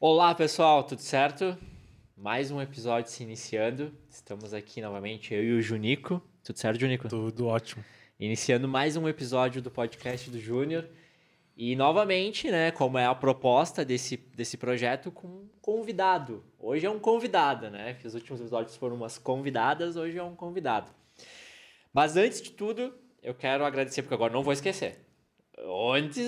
[0.00, 1.56] Olá, pessoal, tudo certo?
[2.16, 3.96] Mais um episódio se iniciando.
[4.10, 6.20] Estamos aqui novamente, eu e o Junico.
[6.42, 7.08] Tudo certo, Junico?
[7.08, 7.82] Tudo ótimo.
[8.18, 10.86] Iniciando mais um episódio do podcast do Júnior.
[11.56, 16.44] E novamente, né, como é a proposta desse, desse projeto, com um convidado.
[16.58, 17.96] Hoje é um convidado, né?
[18.04, 20.90] Os últimos episódios foram umas convidadas, hoje é um convidado.
[21.92, 22.92] Mas antes de tudo,
[23.22, 24.98] eu quero agradecer, porque agora não vou esquecer.
[25.56, 26.26] Antes,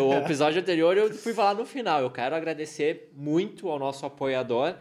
[0.00, 2.00] o episódio anterior eu fui falar no final.
[2.00, 4.74] Eu quero agradecer muito ao nosso apoiador,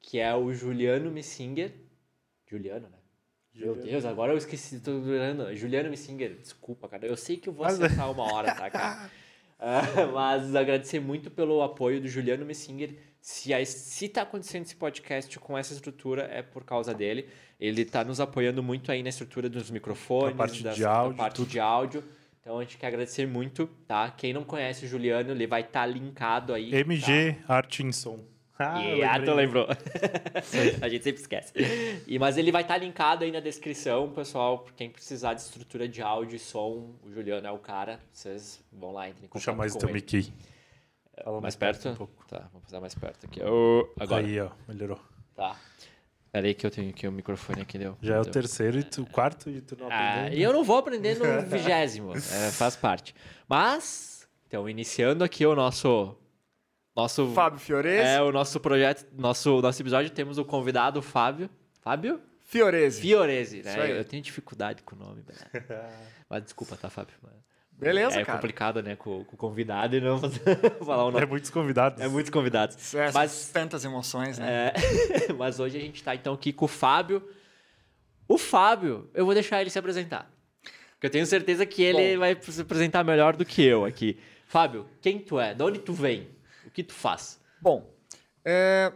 [0.00, 1.72] que é o Juliano Missinger.
[2.46, 2.98] Juliano, né?
[3.52, 3.76] Juliano.
[3.76, 4.80] Meu Deus, agora eu esqueci.
[4.80, 4.92] Tô...
[5.54, 7.06] Juliano Missinger, desculpa, cara.
[7.06, 9.10] Eu sei que eu vou acertar uma hora, tá, cara?
[9.58, 12.96] Uh, mas agradecer muito pelo apoio do Juliano Messinger.
[13.20, 17.28] Se, se tá acontecendo esse podcast com essa estrutura, é por causa dele.
[17.60, 21.36] Ele está nos apoiando muito aí na estrutura dos microfones, parte das, de áudio, parte
[21.36, 21.48] tudo.
[21.48, 22.04] de áudio.
[22.44, 24.10] Então a gente quer agradecer muito, tá?
[24.10, 26.74] Quem não conhece o Juliano, ele vai estar tá linkado aí.
[26.74, 27.54] MG tá?
[27.54, 28.20] Artinson.
[28.58, 29.66] Ah, yeah, tu lembrou.
[30.82, 31.54] a gente sempre esquece.
[32.06, 34.66] E, mas ele vai estar tá linkado aí na descrição, pessoal.
[34.76, 37.98] Quem precisar de estrutura de áudio e som, o Juliano é o cara.
[38.12, 40.30] Vocês vão lá, entrem em contato Puxa mais teu Mickey.
[41.24, 41.88] Fala mais perto?
[41.88, 42.26] Um pouco.
[42.28, 43.40] Tá, vamos fazer mais perto aqui.
[43.42, 44.22] Oh, agora.
[44.22, 45.00] Aí, ó, melhorou.
[45.34, 45.56] Tá.
[46.34, 47.96] Pera aí que eu tenho aqui o microfone aqui, deu.
[48.02, 48.28] Já é deu.
[48.28, 51.16] o terceiro e tu, o quarto e tu não ah, E eu não vou aprender
[51.16, 53.14] no vigésimo, é, faz parte.
[53.48, 56.16] Mas, então, iniciando aqui o nosso
[56.96, 58.08] nosso Fábio Fiorese.
[58.08, 61.48] É o nosso projeto, nosso nosso episódio temos o convidado Fábio.
[61.80, 63.00] Fábio Fiorese.
[63.00, 64.00] Fiorese, né?
[64.00, 65.22] Eu tenho dificuldade com o nome,
[66.28, 67.14] mas desculpa, tá, Fábio?
[67.84, 68.38] Beleza, é cara.
[68.38, 70.18] É complicado, né, com, com o convidado e não
[70.84, 71.24] falar o nome.
[71.24, 72.00] É muitos convidados.
[72.00, 72.94] É muitos convidados.
[72.94, 74.72] É, mas tantas emoções, né?
[75.28, 77.22] É, mas hoje a gente tá então aqui com o Fábio.
[78.26, 80.30] O Fábio, eu vou deixar ele se apresentar.
[80.92, 82.20] Porque eu tenho certeza que ele Bom.
[82.20, 84.18] vai se apresentar melhor do que eu aqui.
[84.46, 85.52] Fábio, quem tu é?
[85.52, 86.28] De onde tu vem?
[86.64, 87.40] O que tu faz?
[87.60, 87.92] Bom,
[88.44, 88.92] é,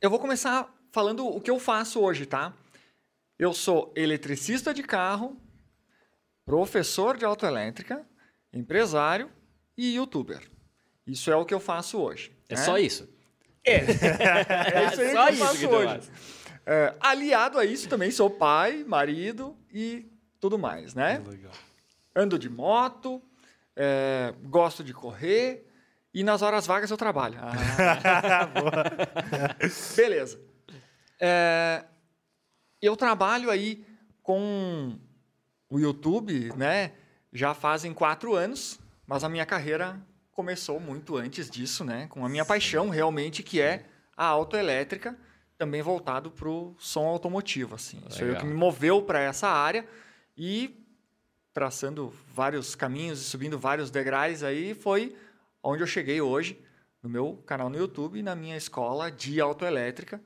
[0.00, 2.52] eu vou começar falando o que eu faço hoje, tá?
[3.38, 5.40] Eu sou eletricista de carro,
[6.44, 8.04] professor de autoelétrica,
[8.52, 9.30] empresário
[9.76, 10.42] e youtuber.
[11.06, 12.32] Isso é o que eu faço hoje.
[12.48, 12.62] É né?
[12.62, 13.08] só isso?
[13.64, 13.76] É.
[14.74, 16.10] é isso aí só que eu isso faço que hoje.
[16.66, 20.06] É, aliado a isso, também sou pai, marido e
[20.38, 21.22] tudo mais, né?
[21.26, 21.52] Legal.
[22.14, 23.22] Ando de moto,
[23.76, 25.66] é, gosto de correr
[26.12, 27.38] e nas horas vagas eu trabalho.
[27.40, 27.52] Ah.
[29.96, 30.40] Beleza.
[31.18, 31.84] É,
[32.80, 33.84] eu trabalho aí
[34.22, 34.98] com
[35.68, 36.92] o YouTube, né?
[37.32, 40.00] Já fazem quatro anos, mas a minha carreira
[40.32, 42.06] começou muito antes disso, né?
[42.08, 43.84] Com a minha paixão realmente, que é
[44.16, 45.16] a autoelétrica,
[45.56, 47.98] também voltado para o som automotivo, assim.
[47.98, 48.10] Legal.
[48.10, 49.86] Isso foi o que me moveu para essa área
[50.36, 50.80] e
[51.52, 55.16] traçando vários caminhos e subindo vários degraus aí foi
[55.62, 56.58] onde eu cheguei hoje
[57.02, 60.20] no meu canal no YouTube e na minha escola de autoelétrica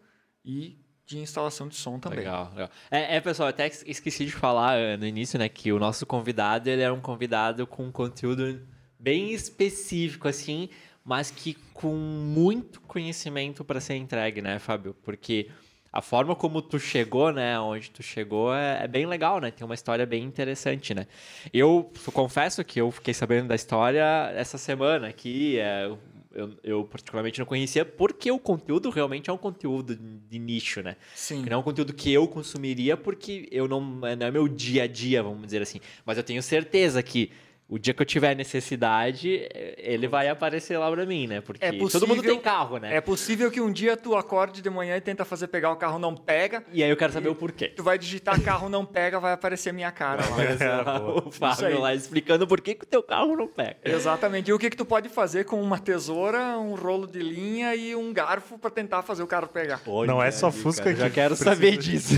[0.45, 2.21] e de instalação de som também.
[2.21, 2.71] Legal, legal.
[2.91, 6.69] É, é, pessoal, até esqueci de falar eh, no início, né, que o nosso convidado,
[6.69, 8.61] ele é um convidado com conteúdo
[8.99, 10.71] bem específico, assim,
[11.05, 14.95] mas que com muito conhecimento para ser entregue, né, Fábio?
[15.03, 15.51] Porque
[15.93, 19.51] a forma como tu chegou, né, onde tu chegou é, é, bem legal, né?
[19.51, 21.07] Tem uma história bem interessante, né?
[21.53, 25.89] Eu, confesso que eu fiquei sabendo da história essa semana aqui, é,
[26.34, 30.97] eu, eu, particularmente não conhecia, porque o conteúdo realmente é um conteúdo de nicho, né?
[31.15, 31.43] Sim.
[31.43, 34.87] não é um conteúdo que eu consumiria, porque eu não, não é meu dia a
[34.87, 35.81] dia, vamos dizer assim.
[36.05, 37.31] Mas eu tenho certeza que
[37.67, 39.49] o dia que eu tiver necessidade,
[39.79, 41.41] ele vai aparecer lá pra mim, né?
[41.41, 42.95] Porque é possível, todo mundo tem carro, né?
[42.95, 45.99] É possível que um dia tu acorde de manhã e tenta fazer pegar o carro
[45.99, 46.63] não pega.
[46.71, 47.69] E aí eu quero saber o porquê.
[47.69, 51.01] Tu vai digitar carro não pega, vai aparecer minha cara vai lá.
[51.25, 53.77] o Fábio lá explicando por que, que o teu carro não pega.
[53.83, 54.51] Exatamente.
[54.51, 57.97] E o que, que tu pode fazer com uma tesoura, um rolo de linha e
[57.97, 59.81] um garfo para tentar fazer o carro pegar.
[59.87, 61.01] Olha não é só Fusca que.
[61.01, 62.15] Já quero saber disso.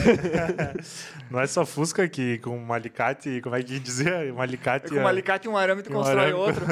[1.31, 4.33] não é só Fusca que com um alicate, como é que dizia?
[4.35, 4.89] Um alicate.
[4.89, 6.33] Com um alicate um arame tu constrói arame.
[6.35, 6.65] outro.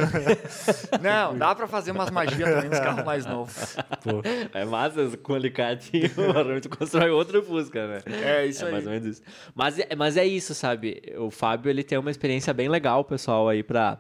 [1.03, 3.77] Não, dá pra fazer umas magias também nos carros mais novos.
[4.03, 4.23] Pô.
[4.53, 7.99] É massa, com alicate e um arame tu constrói outro Fusca, né?
[8.07, 8.73] É, isso é aí.
[8.73, 9.23] mais ou menos isso.
[9.55, 11.15] Mas, é, mas é isso, sabe?
[11.19, 13.99] O Fábio, ele tem uma experiência bem legal, pessoal, aí pra,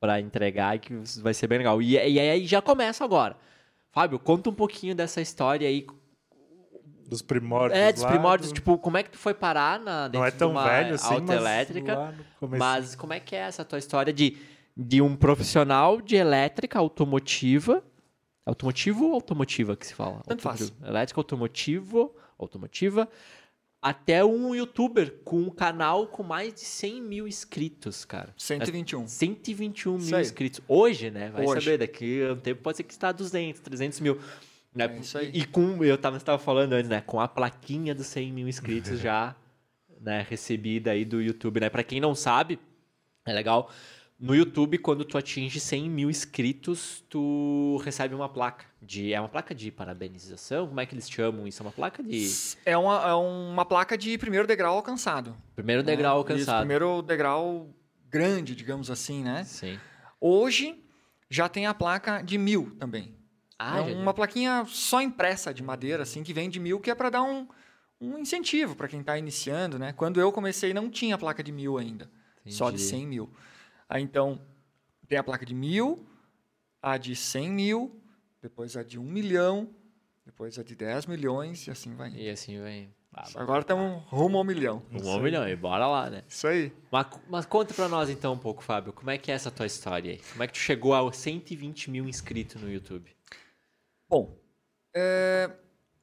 [0.00, 1.80] pra entregar, que vai ser bem legal.
[1.82, 3.36] E, e aí já começa agora.
[3.90, 5.86] Fábio, conta um pouquinho dessa história aí,
[7.08, 7.78] dos primórdios.
[7.78, 8.50] É, dos primórdios.
[8.50, 8.54] Do...
[8.54, 10.94] Tipo, como é que tu foi parar na, dentro Não é tão de uma velho
[10.94, 12.14] assim, autoelétrica?
[12.40, 14.36] Mas, mas como é que é essa tua história de,
[14.76, 17.82] de um profissional de elétrica automotiva?
[18.44, 20.22] Automotivo ou automotiva que se fala?
[20.26, 20.72] Tanto faz.
[20.84, 23.08] Elétrica automotivo, automotiva,
[23.82, 28.34] até um youtuber com um canal com mais de 100 mil inscritos, cara.
[28.36, 29.06] 121.
[29.06, 30.22] 121 Isso mil aí.
[30.22, 30.60] inscritos.
[30.66, 31.30] Hoje, né?
[31.30, 31.64] Vai Hoje.
[31.64, 34.18] saber, daqui a um tempo pode ser que está 200, 300 mil.
[34.76, 34.84] Né?
[34.84, 35.30] É isso aí.
[35.32, 37.00] E com, eu tava, você tava falando antes, né?
[37.00, 39.34] Com a plaquinha dos 100 mil inscritos já
[40.00, 41.70] né, recebida aí do YouTube, né?
[41.70, 42.58] Pra quem não sabe,
[43.24, 43.70] é legal.
[44.18, 48.64] No YouTube, quando tu atinge 100 mil inscritos, tu recebe uma placa.
[48.80, 50.68] De, é uma placa de parabenização?
[50.68, 51.62] Como é que eles chamam isso?
[51.62, 52.30] É uma placa de
[52.64, 55.36] É uma, é uma placa de primeiro degrau alcançado.
[55.54, 56.22] primeiro degrau né?
[56.22, 56.58] Isso, alcançado.
[56.60, 57.68] primeiro degrau
[58.08, 59.44] grande, digamos assim, né?
[59.44, 59.78] Sim.
[60.20, 60.82] Hoje
[61.28, 63.14] já tem a placa de mil também.
[63.58, 66.90] Ah, é já- uma plaquinha só impressa de madeira, assim, que vem de mil, que
[66.90, 67.46] é para dar um,
[68.00, 69.92] um incentivo para quem está iniciando, né?
[69.92, 72.10] Quando eu comecei, não tinha placa de mil ainda,
[72.46, 72.90] só de Entendi.
[72.90, 73.30] 100 mil.
[73.88, 74.40] Aí, então,
[75.08, 76.06] tem a placa de mil,
[76.82, 78.00] a de 100 mil,
[78.42, 79.70] depois a de 1 milhão,
[80.24, 82.10] depois a de 10 milhões, e assim vai.
[82.10, 82.94] E assim vem.
[83.14, 84.82] Ah, Agora estamos rumo ao milhão.
[84.92, 86.22] um milhão, e bora lá, né?
[86.28, 86.70] Isso aí.
[86.92, 88.92] Mas, mas conta pra nós então um pouco, Fábio.
[88.92, 90.20] Como é que é essa tua história aí?
[90.32, 93.15] Como é que tu chegou aos 120 mil inscritos no YouTube?
[94.08, 94.38] Bom,
[94.94, 95.50] é,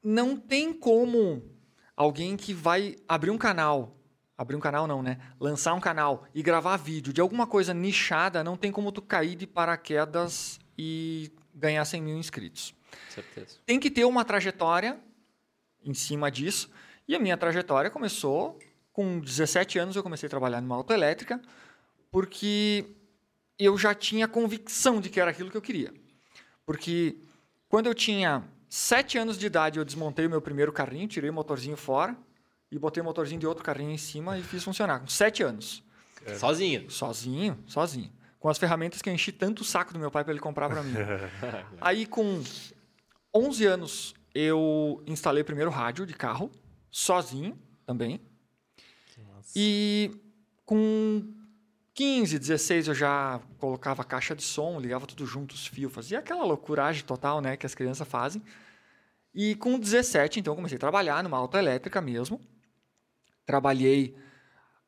[0.02, 1.42] não tem como
[1.96, 3.96] alguém que vai abrir um canal,
[4.36, 5.18] abrir um canal não, né?
[5.40, 9.34] Lançar um canal e gravar vídeo de alguma coisa nichada, não tem como tu cair
[9.34, 12.74] de paraquedas e ganhar 100 mil inscritos.
[13.08, 13.58] Certeza.
[13.64, 15.00] Tem que ter uma trajetória
[15.84, 16.70] em cima disso.
[17.06, 18.58] E a minha trajetória começou
[18.92, 21.40] com 17 anos, eu comecei a trabalhar numa autoelétrica,
[22.10, 22.86] porque
[23.58, 25.92] eu já tinha convicção de que era aquilo que eu queria.
[26.64, 27.18] Porque
[27.74, 31.32] quando eu tinha 7 anos de idade, eu desmontei o meu primeiro carrinho, tirei o
[31.32, 32.16] motorzinho fora
[32.70, 35.00] e botei o motorzinho de outro carrinho em cima e fiz funcionar.
[35.00, 35.82] Com 7 anos.
[36.38, 36.88] Sozinho.
[36.88, 38.12] Sozinho, sozinho.
[38.38, 40.68] Com as ferramentas que eu enchi tanto o saco do meu pai para ele comprar
[40.68, 40.94] para mim.
[41.80, 42.40] Aí, com
[43.34, 46.52] 11 anos, eu instalei o primeiro rádio de carro,
[46.92, 48.20] sozinho também.
[49.56, 50.12] E
[50.64, 51.24] com
[51.94, 56.44] 15, 16, eu já colocava caixa de som, ligava tudo junto, os fios, fazia aquela
[56.44, 58.42] loucuragem total né, que as crianças fazem.
[59.32, 62.40] E com 17, então, eu comecei a trabalhar numa autoelétrica mesmo.
[63.46, 64.16] Trabalhei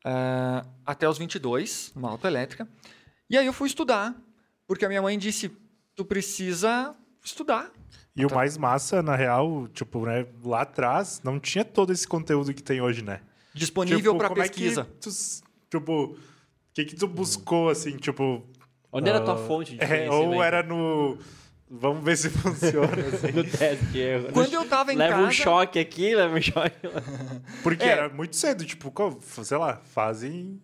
[0.05, 2.69] ah, até os 22, numa autoelétrica.
[3.29, 4.14] E aí eu fui estudar,
[4.67, 5.50] porque a minha mãe disse,
[5.94, 6.94] tu precisa
[7.25, 7.70] estudar.
[8.17, 12.55] E o mais massa, na real, tipo, né, lá atrás, não tinha todo esse conteúdo
[12.55, 13.20] que tem hoje, né?
[13.53, 14.82] Disponível Tipo, para como pesquisa.
[14.82, 15.11] É tu,
[15.70, 16.17] tipo,
[16.76, 18.43] que que tu buscou, assim, tipo...
[18.93, 20.11] Onde era a tua ah, fonte de é?
[20.11, 21.17] Ou era no...
[21.69, 23.32] Vamos ver se funciona, assim.
[23.32, 24.28] no teste de erro.
[24.32, 25.26] Quando eu tava em leva casa...
[25.26, 27.02] um choque aqui, leva um choque lá.
[27.62, 27.88] Porque É.
[27.88, 28.93] era muito cedo, tipo,
[29.43, 30.61] sei lá, fazem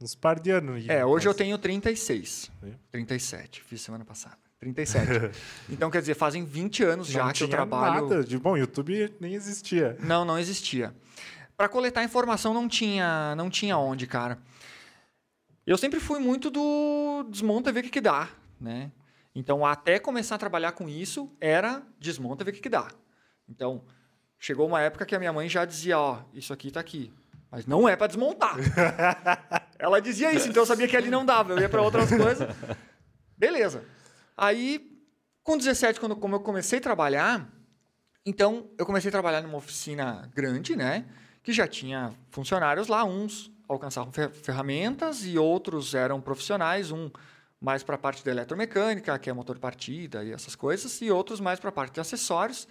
[0.00, 0.84] uns par de anos.
[0.88, 2.50] É, hoje eu tenho 36.
[2.62, 2.70] É.
[2.92, 4.36] 37, fiz semana passada.
[4.60, 5.30] 37.
[5.70, 8.02] então, quer dizer, fazem 20 anos já não que eu tinha trabalho...
[8.02, 9.96] nada de bom, YouTube nem existia.
[10.00, 10.94] Não, não existia.
[11.56, 14.38] Para coletar informação não tinha, não tinha onde, cara.
[15.66, 18.28] Eu sempre fui muito do desmonta e ver o que, que dá,
[18.60, 18.92] né?
[19.34, 22.88] Então, até começar a trabalhar com isso, era desmonta e ver o que, que dá.
[23.48, 23.82] Então,
[24.38, 27.12] chegou uma época que a minha mãe já dizia, ó, isso aqui tá aqui.
[27.50, 28.56] Mas não é para desmontar.
[29.78, 31.52] Ela dizia isso, então eu sabia que ali não dava.
[31.52, 32.48] Eu ia para outras coisas.
[33.36, 33.84] Beleza.
[34.36, 35.00] Aí,
[35.42, 37.48] com 17, quando como eu comecei a trabalhar,
[38.26, 41.06] então eu comecei a trabalhar numa oficina grande, né?
[41.42, 47.10] Que já tinha funcionários lá, uns alcançavam fer- ferramentas e outros eram profissionais, um
[47.60, 51.10] mais para a parte da eletromecânica, que é motor de partida e essas coisas, e
[51.10, 52.68] outros mais para a parte de acessórios.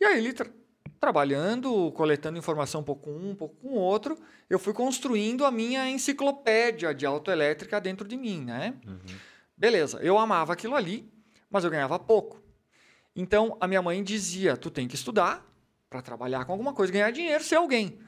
[0.00, 0.46] E aí, ele tra-
[1.00, 4.16] trabalhando, coletando informação um pouco com um, um pouco com o outro,
[4.48, 8.74] eu fui construindo a minha enciclopédia de autoelétrica dentro de mim, né?
[9.56, 11.10] Beleza, eu amava aquilo ali,
[11.50, 12.40] mas eu ganhava pouco.
[13.16, 15.44] Então, a minha mãe dizia, tu tem que estudar
[15.90, 17.98] para trabalhar com alguma coisa, ganhar dinheiro, ser alguém.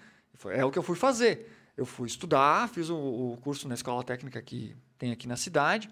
[0.50, 1.50] É o que eu fui fazer.
[1.80, 5.88] Eu fui estudar, fiz o, o curso na escola técnica que tem aqui na cidade.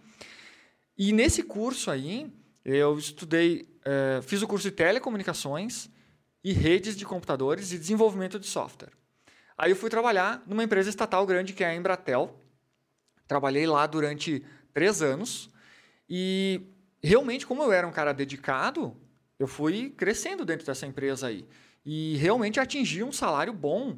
[0.99, 2.31] E nesse curso aí,
[2.63, 5.89] eu estudei, eh, fiz o curso de telecomunicações
[6.45, 8.93] e redes de computadores e desenvolvimento de software.
[9.57, 12.39] Aí eu fui trabalhar numa empresa estatal grande que é a Embratel.
[13.27, 15.49] Trabalhei lá durante três anos
[16.07, 16.61] e
[17.03, 18.95] realmente, como eu era um cara dedicado,
[19.39, 21.49] eu fui crescendo dentro dessa empresa aí.
[21.83, 23.97] E realmente atingi um salário bom.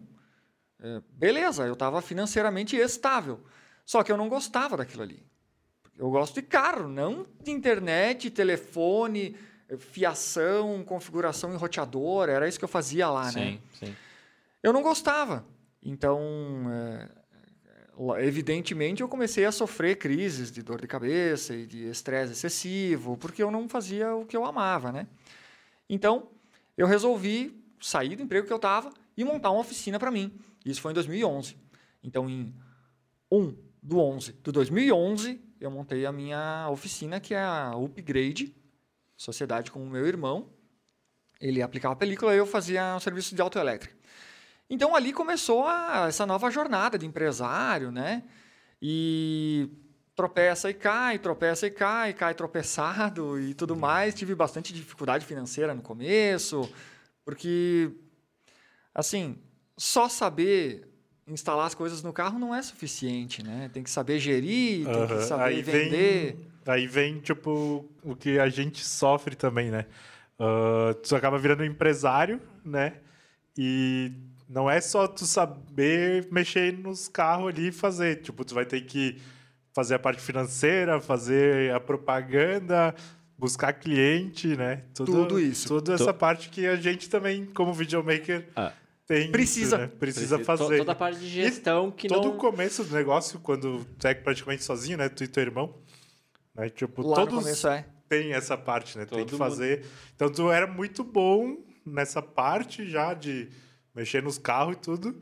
[0.83, 3.41] É, beleza, eu estava financeiramente estável.
[3.85, 5.23] Só que eu não gostava daquilo ali.
[5.99, 9.37] Eu gosto de carro, não de internet, telefone,
[9.69, 12.29] eh, fiação, configuração em roteador.
[12.29, 13.31] Era isso que eu fazia lá, né?
[13.33, 13.97] Sim, sim.
[14.63, 15.45] Eu não gostava.
[15.83, 16.19] Então,
[16.71, 23.17] é, evidentemente, eu comecei a sofrer crises de dor de cabeça e de estresse excessivo,
[23.17, 25.07] porque eu não fazia o que eu amava, né?
[25.89, 26.29] Então,
[26.77, 30.33] eu resolvi sair do emprego que eu estava e montar uma oficina para mim.
[30.65, 31.57] Isso foi em 2011.
[32.03, 32.55] Então, em
[33.31, 38.55] 1 do 11 do 2011, eu montei a minha oficina, que é a Upgrade,
[39.17, 40.51] sociedade com o meu irmão.
[41.41, 43.95] Ele aplicava a película e eu fazia o serviço de autoelétrica.
[44.69, 48.23] Então, ali começou a, essa nova jornada de empresário, né?
[48.81, 49.69] E
[50.15, 54.15] tropeça e cai, tropeça e cai, cai tropeçado e tudo mais.
[54.15, 56.71] Tive bastante dificuldade financeira no começo,
[57.25, 57.91] porque,
[58.95, 59.39] assim,
[59.81, 60.87] só saber
[61.27, 63.71] instalar as coisas no carro não é suficiente, né?
[63.73, 66.37] Tem que saber gerir, tem que saber aí vender.
[66.37, 69.87] Vem, aí vem, tipo, o que a gente sofre também, né?
[70.39, 72.95] Uh, tu acaba virando empresário, né?
[73.57, 74.13] E
[74.47, 78.21] não é só tu saber mexer nos carros ali e fazer.
[78.21, 79.17] Tipo, tu vai ter que
[79.73, 82.95] fazer a parte financeira, fazer a propaganda,
[83.39, 84.83] buscar cliente, né?
[84.93, 85.69] Tudo, Tudo isso.
[85.69, 88.73] Toda essa parte que a gente também, como videomaker, ah.
[89.11, 89.33] Tem.
[89.33, 89.77] Precisa.
[89.77, 89.91] Isso, né?
[89.99, 90.79] Precisa fazer.
[90.79, 92.23] Toda a parte de gestão e que todo não...
[92.31, 95.09] Todo o começo do negócio, quando tu é praticamente sozinho, né?
[95.09, 95.75] Tu e teu irmão.
[96.55, 96.69] Né?
[96.69, 97.85] Tipo, Lá todos começo é.
[98.09, 99.05] tem essa parte, né?
[99.05, 99.41] Todo tem que mundo.
[99.41, 99.85] fazer.
[100.15, 103.49] Então, tu era muito bom nessa parte já de
[103.93, 105.21] mexer nos carros e tudo,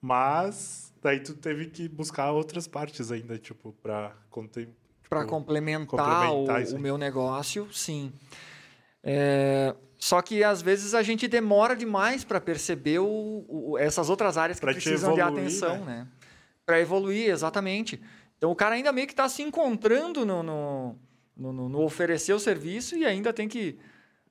[0.00, 4.16] mas daí tu teve que buscar outras partes ainda, tipo, para
[5.10, 8.12] para complementar, complementar o, o, meu negócio, sim.
[9.02, 14.36] É, só que às vezes a gente demora demais para perceber o, o, essas outras
[14.36, 15.84] áreas que pra precisam evoluir, de atenção, né?
[15.84, 16.06] né?
[16.64, 18.00] Para evoluir, exatamente.
[18.36, 20.96] Então o cara ainda meio que está se encontrando no, no,
[21.36, 23.78] no, no oferecer o serviço e ainda tem que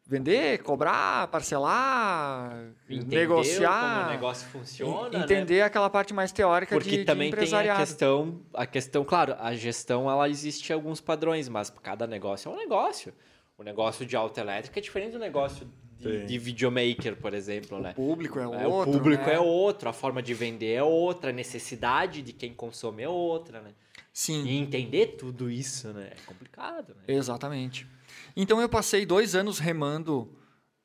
[0.08, 5.62] vender, cobrar, parcelar, Entender negociar, como o negócio funciona, entender né?
[5.64, 9.56] aquela parte mais teórica Porque de, também de tem a questão, a questão, claro, a
[9.56, 13.14] gestão ela existe alguns padrões, mas cada negócio é um negócio.
[13.58, 15.68] O negócio de autoelétrica é diferente do negócio
[16.00, 17.94] de, de videomaker, por exemplo, O né?
[17.94, 19.34] público é, É, outro, o público né?
[19.36, 23.62] é outro, a forma de vender é outra, a necessidade de quem consome é outra,
[23.62, 23.72] né?
[24.12, 26.12] Sim, E entender tudo isso, né?
[26.12, 27.04] É complicado, né?
[27.08, 27.88] exatamente.
[28.36, 30.30] Então eu passei dois anos remando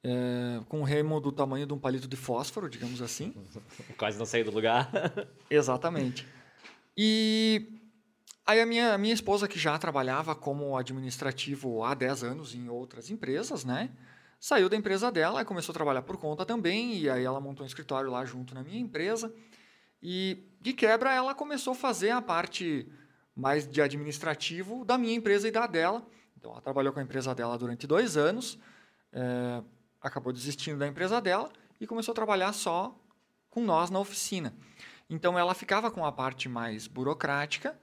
[0.02, 3.34] é, com um remo do tamanho de um palito de fósforo, digamos assim.
[3.98, 4.90] Quase não saí do lugar.
[5.50, 6.26] Exatamente.
[6.96, 7.79] E
[8.46, 13.10] aí a minha, minha esposa, que já trabalhava como administrativo há 10 anos em outras
[13.10, 13.90] empresas, né?
[14.38, 16.96] Saiu da empresa dela e começou a trabalhar por conta também.
[16.96, 19.32] E aí ela montou um escritório lá junto na minha empresa.
[20.02, 22.90] E de quebra ela começou a fazer a parte
[23.36, 26.06] mais de administrativo da minha empresa e da dela.
[26.38, 28.58] Então ela trabalhou com a empresa dela durante dois anos,
[29.12, 29.62] é,
[30.00, 32.98] acabou desistindo da empresa dela e começou a trabalhar só
[33.50, 34.54] com nós na oficina.
[35.08, 37.78] Então ela ficava com a parte mais burocrática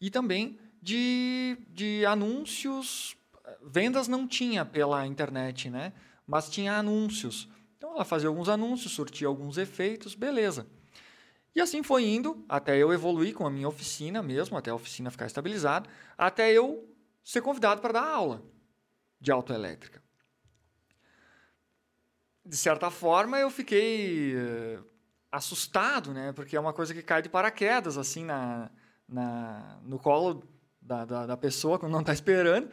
[0.00, 3.16] e também de, de anúncios.
[3.62, 5.92] Vendas não tinha pela internet, né?
[6.26, 7.48] Mas tinha anúncios.
[7.76, 10.66] Então ela fazia alguns anúncios, surtia alguns efeitos, beleza.
[11.54, 15.10] E assim foi indo até eu evoluir com a minha oficina mesmo, até a oficina
[15.10, 16.88] ficar estabilizada, até eu
[17.24, 18.42] ser convidado para dar aula
[19.20, 20.02] de autoelétrica.
[22.44, 24.78] De certa forma, eu fiquei eh,
[25.30, 26.32] assustado, né?
[26.32, 28.70] Porque é uma coisa que cai de paraquedas, assim, na,
[29.08, 30.44] na, no colo
[30.80, 32.70] da, da, da pessoa quando não está esperando.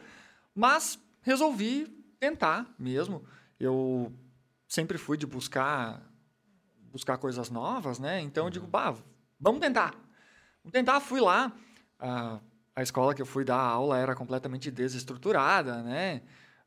[0.54, 1.86] Mas resolvi
[2.18, 3.24] tentar mesmo.
[3.58, 4.12] Eu
[4.68, 6.02] sempre fui de buscar
[6.90, 8.20] buscar coisas novas, né?
[8.22, 8.94] Então eu digo, bah,
[9.38, 9.90] vamos tentar.
[10.62, 10.98] Vamos tentar.
[11.00, 11.52] Fui lá.
[11.98, 12.40] A,
[12.74, 16.22] a escola que eu fui dar aula era completamente desestruturada, né?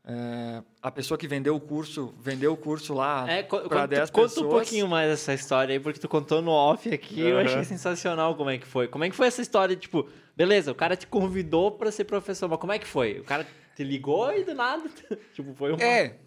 [0.06, 4.10] É, a pessoa que vendeu o curso, vendeu o curso lá É, para conta, 10
[4.10, 4.46] conta pessoas.
[4.46, 7.46] um pouquinho mais essa história aí, porque tu contou no off aqui, eu Aham.
[7.46, 8.88] achei sensacional como é que foi.
[8.88, 12.48] Como é que foi essa história, tipo, beleza, o cara te convidou pra ser professor,
[12.50, 13.20] mas como é que foi?
[13.20, 14.90] O cara te ligou e do nada,
[15.36, 15.84] tipo, foi uma...
[15.84, 16.18] É.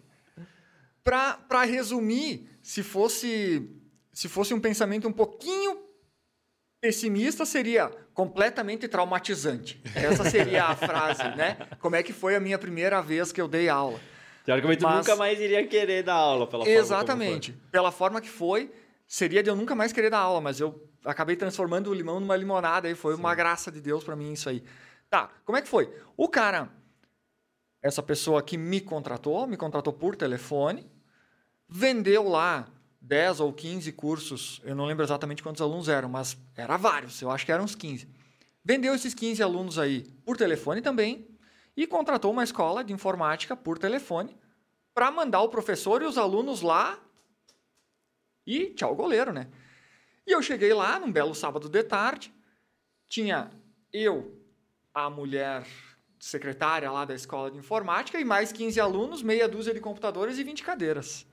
[1.03, 3.69] Pra, pra resumir, se fosse,
[4.13, 5.82] se fosse um pensamento um pouquinho
[6.83, 9.81] pessimista, seria completamente traumatizante.
[9.95, 11.55] Essa seria a frase, né?
[11.79, 13.97] Como é que foi a minha primeira vez que eu dei aula?
[14.43, 17.53] Teoricamente Mas- nunca mais iria querer dar aula pela forma como Exatamente.
[17.71, 18.69] Pela forma que foi,
[19.07, 22.35] seria de eu nunca mais querer dar aula, mas eu acabei transformando o limão numa
[22.35, 24.61] limonada e foi uma graça de Deus pra mim isso aí.
[25.09, 25.89] Tá, como é que foi?
[26.17, 26.67] O cara,
[27.81, 30.91] essa pessoa que me contratou, me contratou por telefone,
[31.69, 32.67] vendeu lá
[33.03, 37.29] 10 ou 15 cursos, eu não lembro exatamente quantos alunos eram, mas era vários, eu
[37.29, 38.07] acho que eram uns 15.
[38.63, 41.27] Vendeu esses 15 alunos aí por telefone também
[41.75, 44.37] e contratou uma escola de informática por telefone
[44.93, 46.97] para mandar o professor e os alunos lá
[48.47, 49.49] e tchau goleiro, né?
[50.25, 52.33] E eu cheguei lá num belo sábado de tarde,
[53.09, 53.51] tinha
[53.91, 54.41] eu,
[54.93, 55.67] a mulher
[56.17, 60.43] secretária lá da escola de informática e mais 15 alunos, meia dúzia de computadores e
[60.43, 61.25] 20 cadeiras.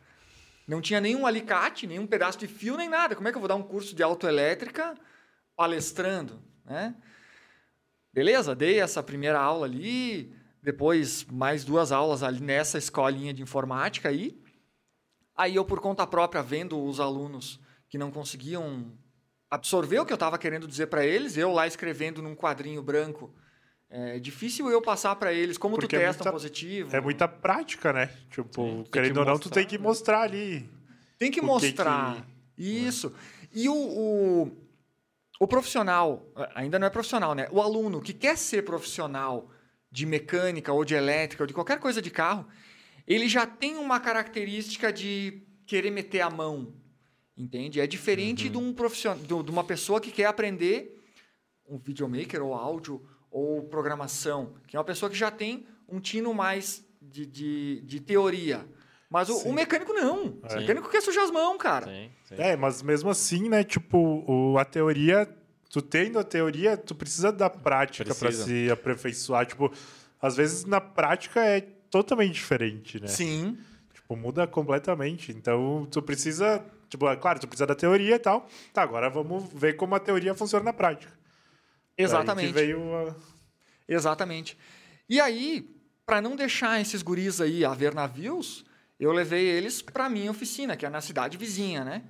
[0.71, 3.17] Não tinha nenhum alicate, nenhum pedaço de fio, nem nada.
[3.17, 4.97] Como é que eu vou dar um curso de autoelétrica
[5.57, 6.95] palestrando, né?
[8.13, 14.11] Beleza, dei essa primeira aula ali, depois mais duas aulas ali nessa escolinha de informática
[14.11, 14.41] aí.
[15.37, 17.59] Aí eu, por conta própria, vendo os alunos
[17.89, 18.97] que não conseguiam
[19.51, 23.35] absorver o que eu estava querendo dizer para eles, eu lá escrevendo num quadrinho branco,
[23.91, 26.97] é difícil eu passar para eles como Porque tu é testa muita- um positivo.
[26.97, 28.07] É muita prática, né?
[28.31, 29.83] Tipo, Sim, tem querendo que ou não, tu mostrar, tem que né?
[29.85, 30.71] mostrar ali.
[31.19, 32.25] Tem que mostrar.
[32.57, 33.13] que- Isso.
[33.53, 34.53] E o, o,
[35.41, 37.49] o profissional, ainda não é profissional, né?
[37.51, 39.51] O aluno que quer ser profissional
[39.91, 42.47] de mecânica ou de elétrica ou de qualquer coisa de carro,
[43.07, 46.73] ele já tem uma característica de querer meter a mão.
[47.37, 47.81] Entende?
[47.81, 48.53] É diferente Uhum.
[48.53, 50.97] de, um profissional, de de uma pessoa que quer aprender
[51.67, 56.33] um videomaker ou áudio ou programação, que é uma pessoa que já tem um tino
[56.35, 58.67] mais de, de, de teoria.
[59.09, 60.39] Mas o, o mecânico não.
[60.43, 60.59] O Sim.
[60.59, 61.87] mecânico quer sujar as mãos, cara.
[61.87, 62.35] Sim, sim.
[62.39, 63.65] É, mas mesmo assim, né?
[63.65, 65.29] Tipo, o, a teoria,
[65.69, 68.45] tu tendo a teoria, tu precisa da prática pra Precisa.
[68.45, 69.47] se aperfeiçoar.
[69.47, 69.73] Tipo,
[70.23, 71.61] às vezes na prática é
[71.91, 73.09] totalmente diferente, né?
[73.09, 73.59] Sim.
[73.93, 75.33] Tipo, muda completamente.
[75.33, 76.65] Então, tu precisa.
[76.89, 78.47] Tipo, é claro, tu precisa da teoria e tal.
[78.73, 81.13] Tá, agora vamos ver como a teoria funciona na prática.
[82.03, 82.49] Exatamente.
[82.49, 83.15] que veio a...
[83.89, 84.57] Exatamente.
[85.09, 85.69] E aí,
[86.07, 88.65] para não deixar esses guris aí a ver navios,
[88.99, 92.03] eu levei eles para minha oficina, que é na cidade vizinha, né?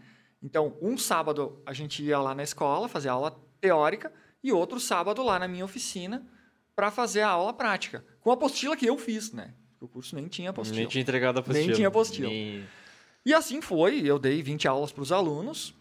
[0.43, 5.23] Então, um sábado a gente ia lá na escola fazer aula teórica e outro sábado
[5.23, 6.27] lá na minha oficina
[6.75, 9.53] para fazer a aula prática, com a apostila que eu fiz, né?
[9.81, 10.79] O curso nem tinha apostila.
[10.79, 11.67] Nem tinha entregado a apostila.
[11.67, 12.29] Nem tinha apostila.
[12.29, 12.65] Nem-
[13.25, 15.75] E assim foi, eu dei 20 aulas para os alunos.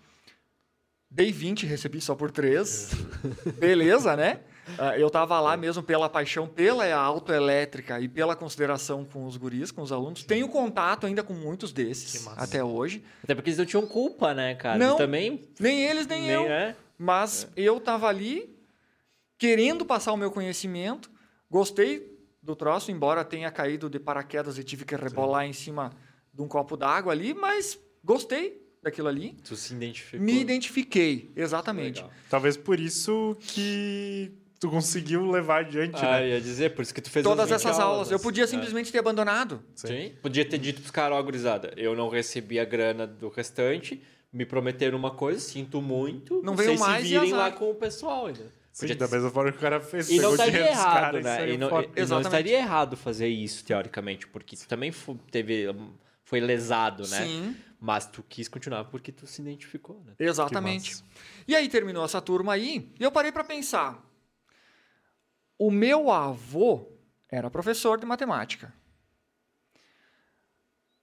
[1.11, 2.91] Dei 20, recebi só por 3.
[3.57, 4.41] Beleza, né?
[4.77, 9.71] Ah, Eu estava lá mesmo pela paixão pela autoelétrica e pela consideração com os guris,
[9.71, 10.23] com os alunos.
[10.23, 13.03] Tenho contato ainda com muitos desses até hoje.
[13.23, 14.77] Até porque eles não tinham culpa, né, cara?
[14.77, 14.97] Não.
[14.97, 15.49] Também.
[15.59, 16.43] Nem eles, nem, eu.
[16.43, 16.75] é.
[16.97, 18.55] Mas eu estava ali
[19.37, 21.09] querendo passar o meu conhecimento.
[21.49, 25.91] Gostei do troço, embora tenha caído de paraquedas e tive que rebolar em cima
[26.31, 29.35] de um copo d'água ali, mas gostei daquilo ali.
[29.43, 30.19] Tu se identificou.
[30.25, 31.97] Me identifiquei, exatamente.
[32.01, 32.11] Legal.
[32.29, 36.29] Talvez por isso que tu conseguiu levar adiante, Ah, né?
[36.29, 38.11] ia dizer, por isso que tu fez Todas as 20 essas aulas.
[38.11, 38.23] Eu né?
[38.23, 38.47] podia É.
[38.47, 39.61] simplesmente ter abandonado.
[39.75, 40.13] Sim.
[40.21, 44.45] Podia ter dito pros caras, ó, gurizada, eu não recebi a grana do restante, me
[44.45, 46.41] prometeram uma coisa, sinto muito.
[46.43, 47.39] Não veio mais se e virem azar.
[47.39, 48.51] lá com o pessoal ainda.
[48.71, 50.09] Sim, Podia da ter- mesma forma que o cara fez.
[50.09, 51.49] E não estaria dinheiro dos errado, caras e né?
[51.53, 52.25] E não, e não Exatamente.
[52.27, 54.93] estaria errado fazer isso, teoricamente, porque tu também
[55.31, 55.65] teve,
[56.23, 57.25] foi lesado, né?
[57.25, 60.13] Sim, Mas tu quis continuar porque tu se identificou, né?
[60.19, 61.03] exatamente.
[61.47, 64.03] E aí terminou essa turma aí, e eu parei para pensar.
[65.57, 66.91] O meu avô
[67.29, 68.73] era professor de matemática.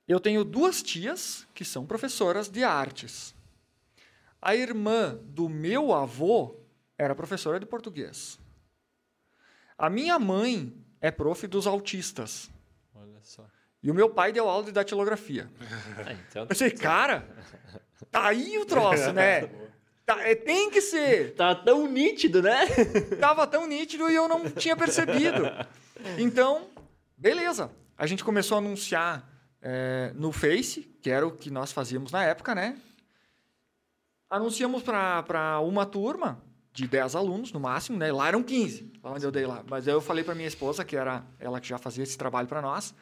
[0.07, 3.35] Eu tenho duas tias que são professoras de artes.
[4.41, 6.61] A irmã do meu avô
[6.97, 8.39] era professora de português.
[9.77, 12.49] A minha mãe é prof dos autistas.
[12.95, 13.47] Olha só.
[13.87, 15.49] E o meu pai deu aula de datilografia.
[16.05, 17.25] Ah, então, Eu pensei, cara,
[18.11, 19.49] tá aí o troço, né?
[20.05, 21.35] Tá, é, tem que ser.
[21.35, 22.67] tá tão nítido, né?
[23.21, 25.45] Tava tão nítido e eu não tinha percebido.
[26.19, 26.67] Então,
[27.17, 27.71] beleza.
[27.97, 29.31] A gente começou a anunciar
[29.63, 32.77] é, no Face, que era o que nós fazíamos na época, né?
[34.29, 38.11] Anunciamos para uma turma de 10 alunos, no máximo, né?
[38.11, 39.63] Lá eram 15, lá onde eu dei lá.
[39.71, 42.49] Mas aí eu falei para minha esposa, que era ela que já fazia esse trabalho
[42.49, 42.93] para nós,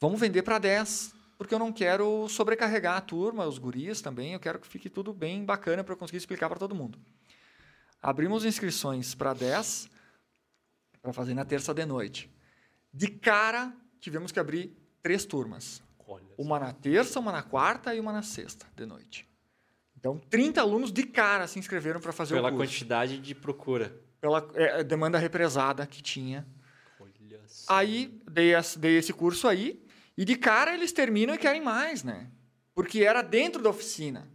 [0.00, 4.40] vamos vender para 10, porque eu não quero sobrecarregar a turma, os guris também, eu
[4.40, 6.98] quero que fique tudo bem bacana para eu conseguir explicar para todo mundo.
[8.02, 9.90] Abrimos inscrições para 10
[11.02, 12.30] para fazer na terça de noite.
[12.92, 15.82] De cara, tivemos que abrir três turmas.
[16.38, 19.28] Uma na terça, uma na quarta e uma na sexta de noite.
[19.96, 22.72] Então, 30 alunos de cara se inscreveram para fazer Pela o curso.
[22.72, 24.00] quantidade de procura.
[24.20, 26.46] Pela é, demanda represada que tinha.
[27.68, 29.82] Aí, dei, dei esse curso aí,
[30.16, 32.28] e de cara eles terminam e querem mais, né?
[32.74, 34.28] Porque era dentro da oficina.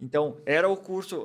[0.00, 1.22] Então, era o curso...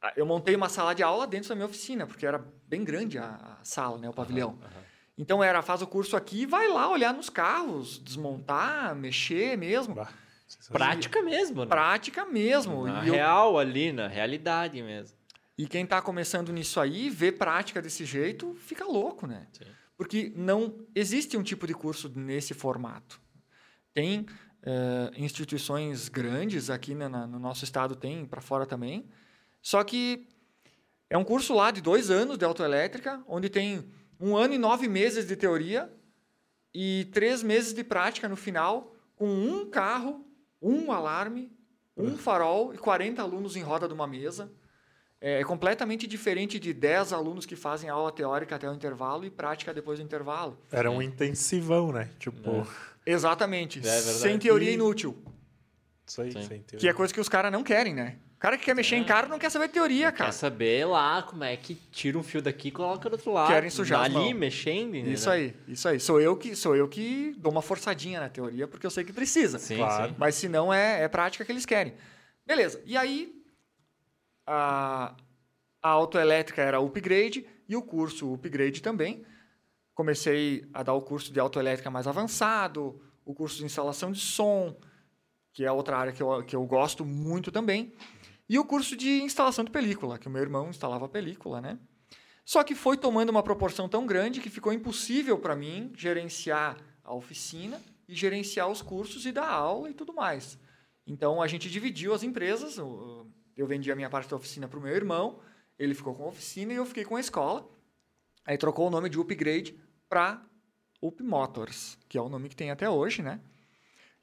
[0.00, 3.18] ah, eu montei uma sala de aula dentro da minha oficina, porque era bem grande
[3.18, 4.08] a, a sala, né?
[4.08, 4.58] O pavilhão.
[4.62, 4.82] Aham.
[5.18, 9.94] Então, era, faz o curso aqui e vai lá olhar nos carros, desmontar, mexer mesmo.
[9.94, 10.10] Bah,
[10.70, 11.66] Prática mesmo, né?
[11.68, 12.86] Prática mesmo.
[12.86, 15.16] Na E, eu- real ali, na realidade mesmo.
[15.58, 19.46] e quem está começando nisso aí, vê prática desse jeito, fica louco, né?
[19.52, 19.64] Sim.
[19.96, 23.20] Porque não existe um tipo de curso nesse formato.
[23.94, 24.26] Tem
[24.68, 29.08] eh, instituições grandes aqui na- na- no nosso estado, tem para fora também.
[29.62, 30.26] Só que
[31.08, 34.88] é um curso lá de dois anos de autoelétrica, onde tem um ano e nove
[34.88, 35.88] meses de teoria
[36.74, 40.26] e três meses de prática no final, com um carro,
[40.60, 41.52] um alarme,
[41.96, 44.52] um farol e 40 alunos em roda de uma mesa.
[45.20, 49.30] É, é completamente diferente de 10 alunos que fazem aula teórica até o intervalo e
[49.30, 50.58] prática depois do intervalo.
[50.70, 52.10] Era um intensivão, né?
[52.18, 52.66] Tipo,
[53.04, 53.78] Exatamente.
[53.78, 54.18] É verdade.
[54.18, 55.16] Sem teoria inútil.
[56.06, 56.42] isso aí, Sim.
[56.42, 56.78] sem teoria.
[56.78, 58.16] Que é coisa que os caras não querem, né?
[58.36, 60.32] O cara que quer mexer em carro não quer saber teoria, Quer cara.
[60.32, 63.48] saber lá como é que tira um fio daqui e coloca do outro lado.
[63.48, 64.94] Querem sujar Ali, mexendo.
[64.94, 65.14] entendeu?
[65.14, 65.98] Isso aí, isso aí.
[65.98, 69.12] Sou eu que sou eu que dou uma forçadinha na teoria porque eu sei que
[69.12, 69.58] precisa.
[69.58, 70.08] Sim, Claro.
[70.10, 70.14] sim.
[70.18, 71.94] Mas se não é, é prática que eles querem.
[72.46, 72.82] Beleza.
[72.84, 73.32] E aí
[74.46, 75.14] a,
[75.82, 79.24] a autoelétrica era upgrade e o curso upgrade também.
[79.94, 84.78] Comecei a dar o curso de autoelétrica mais avançado, o curso de instalação de som,
[85.52, 87.92] que é outra área que eu, que eu gosto muito também,
[88.48, 91.78] e o curso de instalação de película, que o meu irmão instalava película, né?
[92.44, 97.12] Só que foi tomando uma proporção tão grande que ficou impossível para mim gerenciar a
[97.12, 100.56] oficina e gerenciar os cursos e dar aula e tudo mais.
[101.04, 102.78] Então a gente dividiu as empresas.
[102.78, 105.40] o- Eu vendi a minha parte da oficina para o meu irmão,
[105.78, 107.68] ele ficou com a oficina e eu fiquei com a escola.
[108.44, 110.44] Aí trocou o nome de Upgrade para
[111.02, 113.40] Up Motors, que é o nome que tem até hoje, né?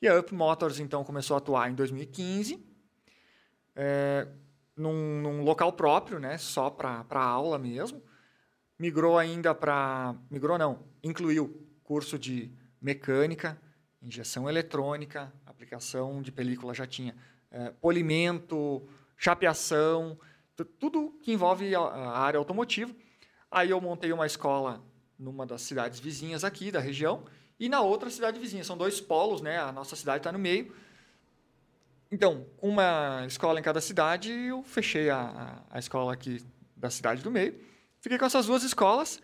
[0.01, 2.63] E a Up Motors então começou a atuar em 2015,
[3.75, 4.27] é,
[4.75, 6.37] num, num local próprio, né?
[6.37, 8.01] Só para aula mesmo.
[8.77, 10.15] Migrou ainda para.
[10.29, 13.57] Migrou não, incluiu curso de mecânica,
[14.01, 17.15] injeção eletrônica, aplicação de película já tinha,
[17.49, 18.87] é, polimento,
[19.23, 20.19] chapeação,
[20.53, 21.79] tu- tudo que envolve a,
[22.12, 22.93] área automotiva.
[23.49, 24.83] Aí eu montei uma escola
[25.17, 27.23] numa das cidades vizinhas aqui da região
[27.57, 28.65] e na outra cidade vizinha.
[28.65, 29.59] São dois polos, né?
[29.59, 30.75] A nossa cidade está no meio.
[32.12, 36.43] Então, uma escola em cada cidade, eu fechei a, a, escola aqui
[36.75, 37.57] da cidade do meio.
[38.01, 39.21] Fiquei com essas duas escolas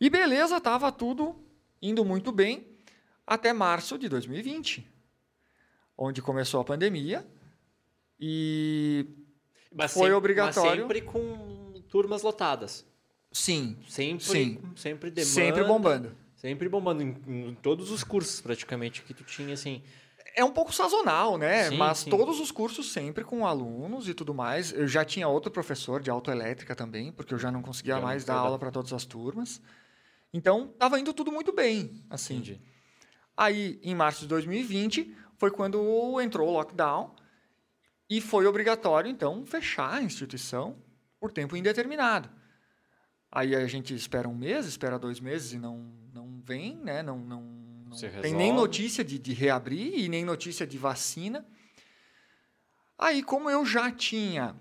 [0.00, 1.40] e beleza, tava tudo
[1.80, 2.66] indo muito bem
[3.24, 4.84] até março de 2020,
[5.96, 7.24] onde começou a pandemia
[8.18, 9.06] e
[9.76, 10.70] Mas Foi sempre- obrigatório.
[10.70, 12.84] Mas sempre com turmas lotadas.
[13.32, 14.58] sim, Sempre, Sim.
[14.74, 15.30] sempre demanda.
[15.32, 16.16] sempre bombando.
[16.36, 19.82] Sempre bombando em, em todos os cursos, praticamente, que tu tinha, assim.
[20.34, 21.70] É um pouco sazonal, né?
[21.70, 22.10] Sim, Mas sim.
[22.10, 24.70] todos os cursos sempre com alunos e tudo mais.
[24.72, 28.24] Eu já tinha outro professor de autoelétrica também, porque eu já não conseguia não mais
[28.24, 29.60] dar- aula para todas as turmas.
[30.32, 32.34] Então, estava indo tudo muito bem, assim.
[32.34, 32.60] Entendi.
[33.36, 37.14] Aí, em março de 2020, foi quando entrou o lockdown
[38.08, 40.76] e foi obrigatório, então, fechar a instituição
[41.18, 42.30] por tempo indeterminado.
[43.30, 47.02] Aí a gente espera um mês, espera dois meses e não, não vem, né?
[47.02, 51.44] Não, não, não tem nem notícia de, de reabrir e nem notícia de vacina.
[52.98, 54.56] Aí, como eu já tinha,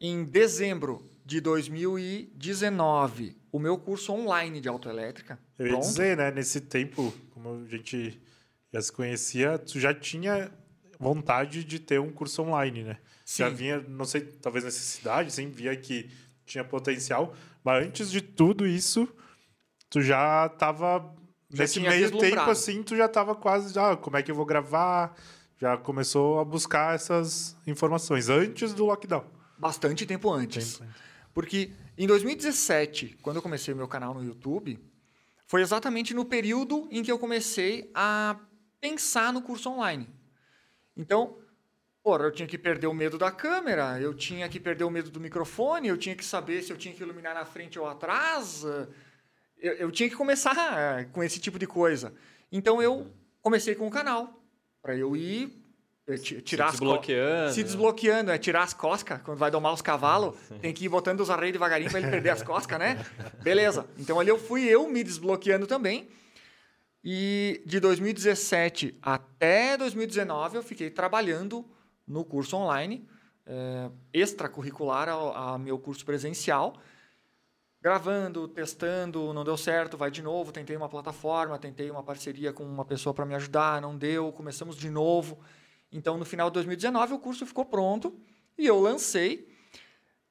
[0.00, 6.30] em dezembro de 2019, o meu curso online de autoelétrica, Eu ia pronto, dizer, né?
[6.30, 8.20] Nesse tempo, como a gente
[8.72, 10.52] já se conhecia, tu já tinha
[10.98, 12.98] vontade de ter um curso online, né?
[13.24, 13.54] Já Sim.
[13.56, 16.10] vinha, não sei, talvez necessidade, sim, via que
[16.44, 19.08] tinha potencial, mas antes de tudo isso,
[19.90, 21.14] tu já tava
[21.50, 24.46] Já nesse meio tempo assim, tu já tava quase, ah, como é que eu vou
[24.46, 25.16] gravar?
[25.58, 29.24] Já começou a buscar essas informações antes do lockdown.
[29.58, 30.74] bastante tempo antes.
[30.74, 31.06] Tempo antes.
[31.32, 34.78] Porque em 2017, quando eu comecei o meu canal no YouTube,
[35.46, 38.38] foi exatamente no período em que eu comecei a
[38.80, 40.08] pensar no curso online.
[40.96, 41.36] Então,
[42.02, 45.10] porra, eu tinha que perder o medo da câmera, eu tinha que perder o medo
[45.10, 48.64] do microfone, eu tinha que saber se eu tinha que iluminar na frente ou atrás.
[49.58, 52.12] Eu, eu tinha que começar eh, com esse tipo de coisa.
[52.52, 53.10] Então, eu
[53.42, 54.42] comecei com o canal,
[54.82, 55.52] para eu ir
[56.06, 57.52] eh, ti- tirar se desbloqueando.
[57.52, 57.64] se né?
[57.64, 59.20] desbloqueando, é tirar as coscas.
[59.22, 62.30] Quando vai domar os cavalos, tem que ir botando os arreios devagarinho para ele perder
[62.30, 63.04] as coscas, né?
[63.42, 63.86] Beleza.
[63.98, 66.08] Então ali eu fui eu me desbloqueando também.
[67.08, 71.64] E de 2017 até 2019 eu fiquei trabalhando
[72.04, 73.08] no curso online,
[73.46, 76.76] é, extracurricular ao, ao meu curso presencial,
[77.80, 82.64] gravando, testando, não deu certo, vai de novo, tentei uma plataforma, tentei uma parceria com
[82.64, 85.38] uma pessoa para me ajudar, não deu, começamos de novo.
[85.92, 88.18] Então, no final de 2019, o curso ficou pronto
[88.58, 89.48] e eu lancei.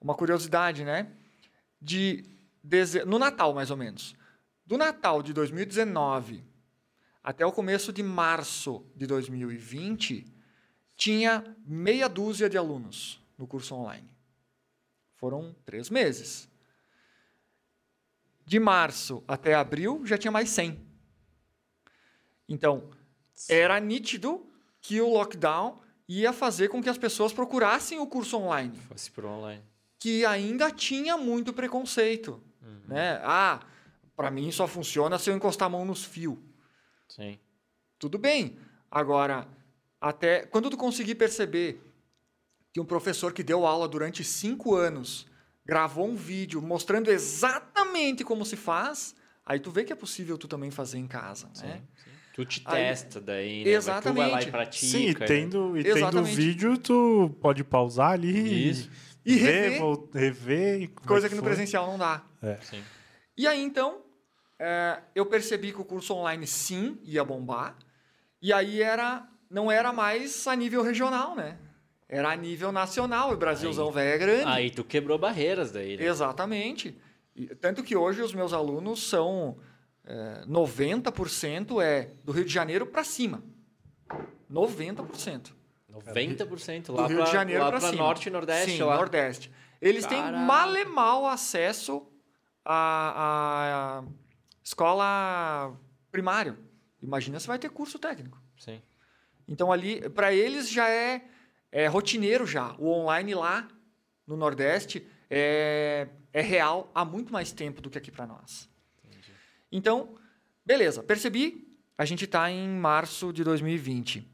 [0.01, 1.09] Uma curiosidade, né?
[1.81, 2.25] De
[2.61, 3.05] deze...
[3.05, 4.13] No Natal, mais ou menos.
[4.65, 6.53] Do Natal de 2019
[7.25, 10.31] até o começo de março de 2020,
[10.95, 14.07] tinha meia dúzia de alunos no curso online.
[15.15, 16.47] Foram três meses.
[18.45, 20.79] De março até abril, já tinha mais 100.
[22.47, 22.91] Então,
[23.49, 24.45] era nítido
[24.79, 29.27] que o lockdown ia fazer com que as pessoas procurassem o curso online, Fosse pro
[29.27, 29.63] online.
[29.97, 32.39] que ainda tinha muito preconceito,
[32.87, 33.19] né?
[33.23, 33.65] Ah,
[34.15, 36.37] para mim só funciona se eu encostar a mão nos fios.
[37.07, 37.39] Sim.
[37.99, 38.57] Tudo bem.
[38.89, 39.47] Agora,
[39.99, 41.81] até quando tu conseguir perceber
[42.73, 45.25] que um professor que deu aula durante cinco anos
[45.65, 49.15] gravou um vídeo mostrando exatamente como se faz,
[49.45, 51.81] aí tu vê que é possível tu também fazer em casa, né?
[52.33, 53.71] Tu te Aí- testa daí, né?
[53.71, 54.13] Exatamente.
[54.13, 54.85] Tu vai lá e pratica.
[54.85, 55.25] Sim, e né?
[55.25, 58.91] tendo, e tendo vídeo, tu pode pausar ali Isso.
[59.25, 59.99] E ver, rever.
[60.13, 62.23] rever e como é Coisa que no presencial não dá.
[62.61, 62.83] Sim.
[63.37, 64.04] E aí, então,
[64.59, 67.77] é, eu percebi que o curso online, sim, ia bombar.
[68.41, 71.57] E aí era, não era mais a nível regional, né?
[72.07, 73.31] Era a nível nacional.
[73.31, 74.45] E o Brasilzão velho é grande.
[74.45, 76.05] Aí tu quebrou barreiras daí, né?
[76.05, 76.97] Exatamente.
[77.35, 79.57] E, tanto que hoje os meus alunos são...
[80.07, 83.43] É, 90% é do Rio de Janeiro para cima.
[84.51, 85.51] 90%.
[85.91, 88.97] 90% Do lá Rio pra, de Janeiro para norte e nordeste Sim, lá.
[88.97, 89.51] nordeste.
[89.81, 90.37] Eles têm Caraca.
[90.43, 92.05] mal e mal acesso
[92.63, 94.03] à, à
[94.65, 95.79] escola
[96.11, 96.57] primária.
[97.01, 98.41] Imagina se vai ter curso técnico.
[98.57, 98.81] Sim.
[99.47, 101.23] Então ali, para eles já é,
[101.71, 102.75] é rotineiro já.
[102.79, 103.67] O online lá
[104.25, 108.67] no Nordeste é, é real há muito mais tempo do que aqui para nós.
[109.71, 110.15] Então,
[110.65, 111.63] beleza, percebi.
[111.97, 114.27] A gente está em março de 2020.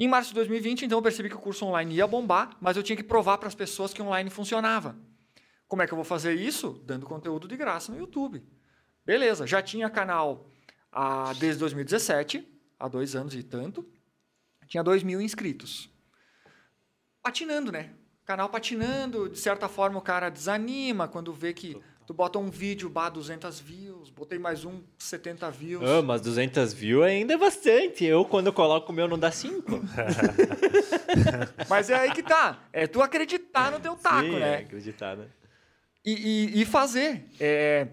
[0.00, 2.82] Em março de 2020, então, eu percebi que o curso online ia bombar, mas eu
[2.82, 4.96] tinha que provar para as pessoas que online funcionava.
[5.68, 6.82] Como é que eu vou fazer isso?
[6.84, 8.42] Dando conteúdo de graça no YouTube.
[9.08, 10.50] Beleza, já tinha canal
[10.92, 12.46] ah, desde 2017,
[12.78, 13.82] há dois anos e tanto.
[14.66, 15.88] Tinha 2 mil inscritos.
[17.22, 17.88] Patinando, né?
[18.26, 22.90] Canal patinando, de certa forma o cara desanima quando vê que tu bota um vídeo,
[22.90, 25.88] bah, 200 views, botei mais um, 70 views.
[25.88, 28.04] Ah, mas 200 views ainda é bastante.
[28.04, 29.64] Eu, quando eu coloco o meu, não dá 5.
[31.66, 32.62] Mas é aí que tá.
[32.74, 34.56] É tu acreditar no teu taco, Sim, né?
[34.56, 35.28] É, acreditar, né?
[36.04, 37.24] E, e- e fazer.
[37.40, 37.88] É,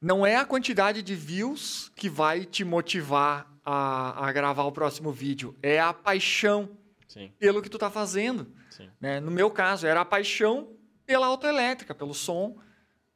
[0.00, 5.10] não é a quantidade de views que vai te motivar a, a gravar o próximo
[5.10, 5.56] vídeo.
[5.62, 6.76] É a paixão
[7.08, 8.52] Sim, pelo que tu tá fazendo.
[9.00, 9.20] né?
[9.20, 10.68] No meu caso, era a paixão
[11.04, 12.58] pela autoelétrica, pelo som.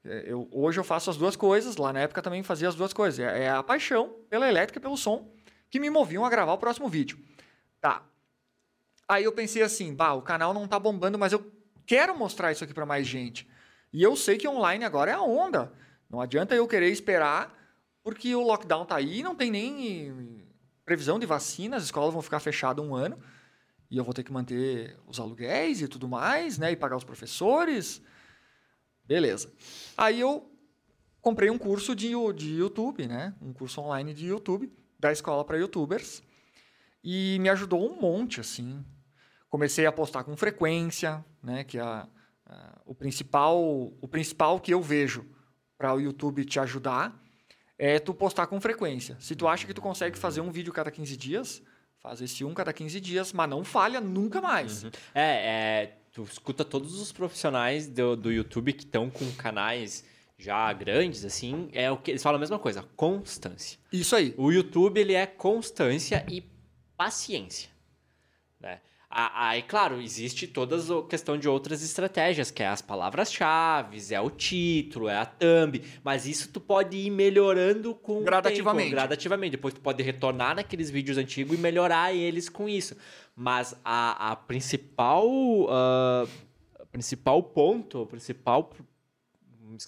[0.05, 2.93] É, Eu, hoje eu faço as duas coisas, lá na época também fazia as duas
[2.93, 3.21] coisas.
[3.21, 5.31] É é a paixão pela elétrica e pelo som
[5.69, 7.19] que me moviam a gravar o próximo vídeo.
[7.81, 8.03] Tá.
[9.09, 11.53] Aí eu pensei assim, bah, o canal não tá bombando, mas eu
[11.87, 13.49] quero mostrar isso aqui para mais gente.
[13.93, 15.73] E eu sei que online agora é a onda.
[16.11, 17.57] Não adianta eu querer esperar,
[18.03, 20.45] porque o lockdown tá aí, não tem nem
[20.85, 23.19] previsão de vacina, as escolas vão ficar fechadas um ano
[23.91, 26.73] e eu vou ter que manter os aluguéis e tudo mais, né?
[26.73, 28.03] E pagar os professores.
[29.05, 29.53] Beleza.
[29.97, 30.51] Aí eu
[31.21, 33.35] comprei um curso de, de YouTube, né?
[33.41, 36.23] Um curso online de YouTube, da escola para youtubers.
[37.03, 38.85] E me ajudou um monte, assim.
[39.49, 41.65] Comecei a postar com frequência, né?
[41.65, 42.09] Que é a,
[42.47, 43.61] a- o, principal,
[44.01, 45.25] o principal que eu vejo
[45.81, 47.19] para o YouTube te ajudar
[47.79, 49.17] é tu postar com frequência.
[49.19, 51.63] Se tu acha que tu consegue fazer um vídeo cada 15 dias,
[51.99, 54.85] faz esse um cada 15 dias, mas não falha nunca mais.
[54.85, 60.05] É, é, tu escuta todos os profissionais do, do YouTube que estão com canais
[60.37, 63.79] já grandes, assim, é o que eles falam a mesma coisa, constância.
[63.91, 64.35] Isso aí.
[64.37, 66.45] O YouTube, ele é constância e
[66.95, 67.71] paciência,
[68.61, 68.83] né?
[69.13, 74.31] Aí, claro, existe toda a questão de outras estratégias, que é as palavras-chave, é o
[74.31, 78.85] título, é a thumb, mas isso tu pode ir melhorando com Gradativamente.
[78.85, 79.51] tempo, gradativamente.
[79.51, 82.97] Depois tu pode retornar naqueles vídeos antigos e melhorar eles com isso.
[83.35, 85.29] Mas a, a principal,
[85.69, 86.25] ah,
[86.79, 88.71] a principal ponto, o principal,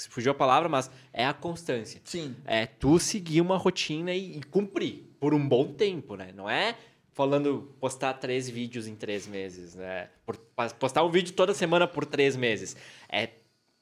[0.08, 2.34] fugiu a palavra, mas é a constância Sim.
[2.44, 6.32] é tu seguir uma rotina e, e cumprir por um bom tempo, né?
[6.34, 6.74] Não é
[7.12, 10.08] falando postar três vídeos em três meses, né?
[10.24, 10.36] Por-
[10.78, 12.76] postar um vídeo toda semana por três meses.
[13.08, 13.28] É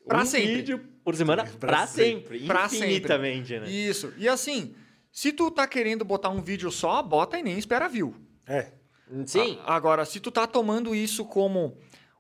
[0.06, 0.54] Pra um sempre.
[0.56, 2.38] vídeo por semana Pra pra, sempre.
[2.38, 2.46] sempre.
[2.46, 2.86] Pra sempre.
[2.88, 3.70] infinitamente, né?
[3.70, 4.12] Isso.
[4.16, 4.74] E assim,
[5.12, 8.14] se tu tá querendo botar um vídeo só, bota e nem espera view.
[8.46, 8.72] É.
[9.26, 11.76] Sim, A- Agora, se tu tá tomando isso como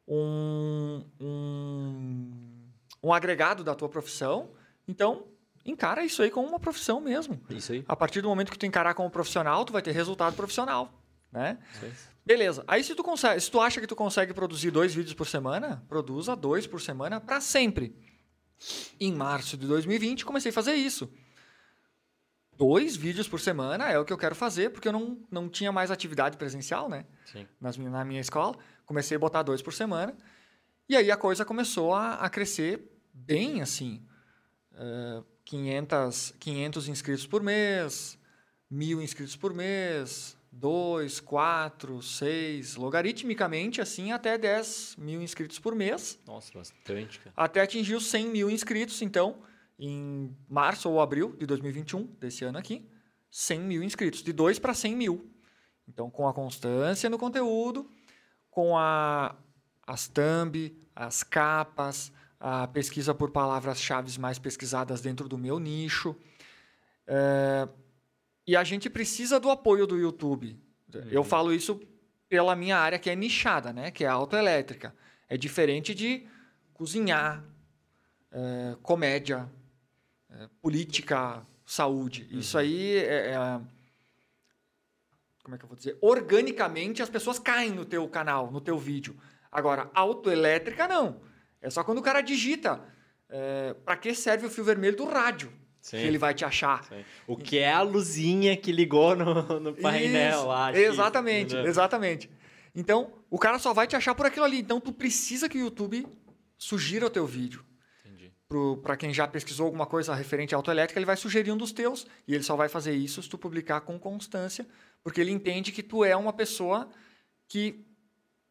[0.06, 2.70] um, um,
[3.02, 4.50] um agregado da tua profissão,
[4.86, 5.26] então
[5.64, 7.40] encara isso aí como uma profissão mesmo.
[7.50, 7.84] isso aí.
[7.88, 10.92] A partir do momento que tu encarar como profissional, tu vai ter resultado profissional,
[11.32, 11.58] né?
[11.82, 11.92] Aí.
[12.24, 12.64] Beleza.
[12.66, 15.84] Aí se tu consegue, se tu acha que tu consegue produzir dois vídeos por semana,
[15.88, 17.96] produza dois por semana para sempre.
[19.00, 21.12] Em março de 2020 comecei a fazer isso.
[22.56, 25.72] Dois vídeos por semana é o que eu quero fazer, porque eu não, não tinha
[25.72, 27.06] mais atividade presencial, né?
[27.24, 27.46] Sim.
[27.58, 28.56] nas na minha escola.
[28.84, 30.14] Comecei a botar dois por semana.
[30.86, 32.82] E aí a coisa começou a, a crescer
[33.14, 34.06] bem assim.
[34.74, 38.18] Eh, 500, 500 inscritos por mês,
[38.70, 46.18] mil inscritos por mês, dois, quatro, seis, logaritmicamente assim até 10 mil inscritos por mês,
[46.26, 47.32] Nossa, bastante, cara.
[47.36, 49.00] até atingir os 100 mil inscritos.
[49.02, 49.42] Então,
[49.78, 52.88] em março ou abril de 2021, desse ano aqui,
[53.30, 55.30] 100 mil inscritos, de 2 para 100 mil.
[55.88, 57.88] Então, com a constância no conteúdo,
[58.50, 59.36] com a,
[59.86, 66.16] as thumb, as capas, a pesquisa por palavras-chave mais pesquisadas dentro do meu nicho.
[67.06, 67.68] É,
[68.46, 70.58] e a gente precisa do apoio do YouTube.
[71.10, 71.80] Eu falo isso
[72.28, 73.90] pela minha área que é nichada, né?
[73.90, 74.94] que é autoelétrica.
[75.28, 76.26] É diferente de
[76.74, 77.44] cozinhar,
[78.32, 79.48] é, comédia,
[80.30, 82.26] é, política, saúde.
[82.30, 83.60] Isso aí é, é-
[85.42, 85.96] Como é que eu vou dizer?
[86.00, 89.16] Organicamente as pessoas caem no teu canal, no teu vídeo.
[89.50, 91.20] Agora, autoelétrica não.
[91.60, 92.80] É só quando o cara digita.
[93.28, 95.52] É, para que serve o fio vermelho do rádio?
[95.80, 95.98] Sim.
[95.98, 96.84] Que ele vai te achar.
[96.84, 97.04] Sim.
[97.26, 100.76] O que é a luzinha que ligou no, no painel Isso, lá.
[100.76, 101.70] Exatamente, entendeu?
[101.70, 102.30] exatamente.
[102.74, 104.60] Então, o cara só vai te achar por aquilo ali.
[104.60, 106.06] Então, tu precisa que o YouTube
[106.56, 107.64] sugira o teu vídeo.
[108.04, 108.32] Entendi.
[108.82, 112.06] Para quem já pesquisou alguma coisa referente à autoelétrica, ele vai sugerir um dos teus.
[112.28, 114.66] E ele só vai fazer isso se tu publicar com constância,
[115.02, 116.88] porque ele entende que tu é uma pessoa
[117.48, 117.84] que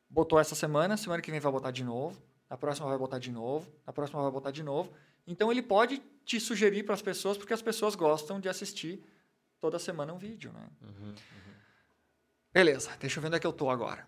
[0.09, 3.31] botou essa semana, semana que vem vai botar de novo, na próxima vai botar de
[3.31, 4.91] novo, na próxima vai botar de novo.
[5.29, 9.01] Então, ele pode te sugerir para as pessoas, porque as pessoas gostam de assistir
[9.59, 10.51] toda semana um vídeo.
[10.51, 10.67] Né?
[10.81, 11.15] Uhum.
[12.51, 14.05] Beleza, deixa eu ver onde é que eu tô agora.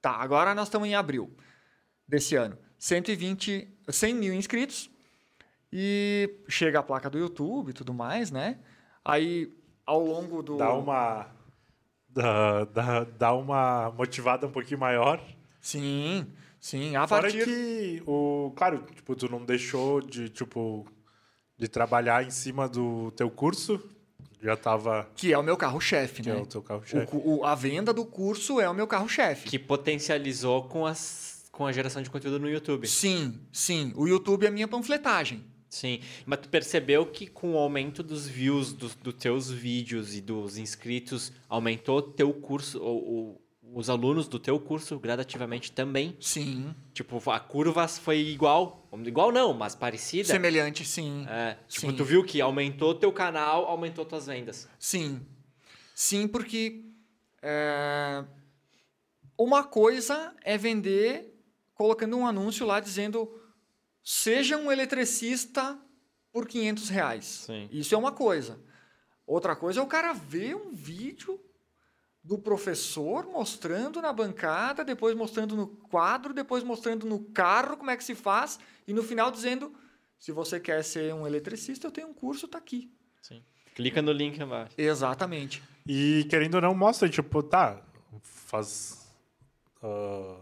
[0.00, 1.34] Tá, agora nós estamos em abril
[2.06, 2.58] desse ano.
[2.78, 4.90] 120, 100 mil inscritos
[5.72, 8.58] e chega a placa do YouTube e tudo mais, né?
[9.04, 9.52] Aí,
[9.86, 10.56] ao longo do...
[10.56, 11.26] Dá uma.
[12.08, 15.22] Dá, dá, dá uma motivada um pouquinho maior.
[15.60, 16.32] Sim, sim.
[16.98, 17.44] A Fora partir...
[17.44, 18.52] que o.
[18.54, 20.86] Claro, tipo, tu não deixou de, tipo,
[21.56, 23.80] de trabalhar em cima do teu curso.
[24.42, 25.08] Já tava.
[25.16, 26.38] Que é o meu carro-chefe, Que né?
[26.38, 27.06] é o teu O carro-chefe.
[27.06, 29.48] cu- o- a venda do curso é o meu carro-chefe.
[29.48, 32.86] Que potencializou com, as, com a geração de conteúdo no YouTube.
[32.86, 33.92] Sim, sim.
[33.96, 35.44] O YouTube é a minha panfletagem.
[35.68, 40.20] Sim, mas tu percebeu que com o aumento dos views dos dos teus vídeos e
[40.20, 43.40] dos inscritos, aumentou teu curso, ou
[43.72, 46.16] os alunos do teu curso gradativamente também?
[46.20, 46.74] Sim.
[46.92, 50.24] Tipo, a curva foi igual, igual não, mas parecida.
[50.24, 51.24] Semelhante, sim.
[51.28, 51.96] É, tipo, Sim.
[51.96, 54.68] tu viu que aumentou teu canal, aumentou tuas vendas.
[54.78, 55.24] Sim.
[55.94, 56.84] Sim, porque
[57.42, 58.24] é,
[59.38, 61.34] uma coisa é vender
[61.74, 63.30] colocando um anúncio lá dizendo
[64.02, 65.78] seja um eletricista
[66.32, 67.24] por 500 reais.
[67.46, 67.68] Sim.
[67.70, 68.60] Isso é uma coisa.
[69.26, 71.40] Outra coisa é o cara ver um vídeo
[72.22, 77.96] do professor mostrando na bancada, depois mostrando no quadro, depois mostrando no carro como é
[77.96, 79.72] que se faz e no final dizendo
[80.18, 82.92] se você quer ser um eletricista, eu tenho um curso, tá aqui.
[83.22, 83.42] Sim.
[83.74, 84.74] Clica no link abaixo.
[84.76, 85.62] Exatamente.
[85.86, 87.80] E querendo ou não, mostra, tipo, tá,
[88.20, 89.10] faz.
[89.82, 90.40] ah,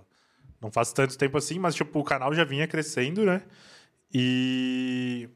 [0.61, 3.43] não faz tanto tempo assim, mas tipo, o canal já vinha crescendo, né?
[4.12, 5.29] E,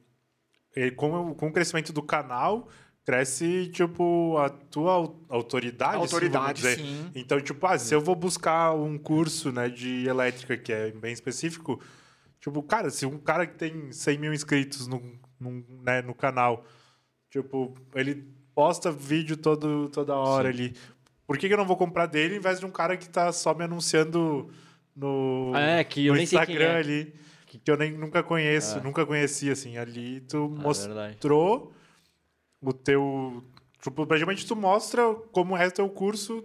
[0.75, 2.69] e com, o- com o crescimento do canal,
[3.05, 5.97] cresce, tipo, a tua au- autoridade.
[5.97, 6.77] assim, Autoridade, dizer.
[6.79, 7.11] sim.
[7.15, 11.13] Então, tipo, ah, se eu vou buscar um curso né, de elétrica, que é bem
[11.13, 11.81] específico,
[12.41, 15.03] tipo, cara, se um cara que tem 100 mil inscritos no,
[15.41, 16.65] no, né, no canal,
[17.31, 20.75] tipo, ele posta vídeo todo, toda hora ali,
[21.27, 23.33] por que, que eu não vou comprar dele em vez de um cara que tá
[23.33, 24.51] só me anunciando
[24.95, 26.79] no, É, que eu no nem sei quem Instagram é.
[26.79, 27.15] ali,
[27.47, 28.83] que eu nem nunca conheço, É.
[28.83, 30.63] nunca conheci, assim, ali tu verdade.
[30.63, 31.73] mostrou
[32.63, 33.43] o teu...
[33.83, 36.45] Tipo, praticamente tu mostra como é teu curso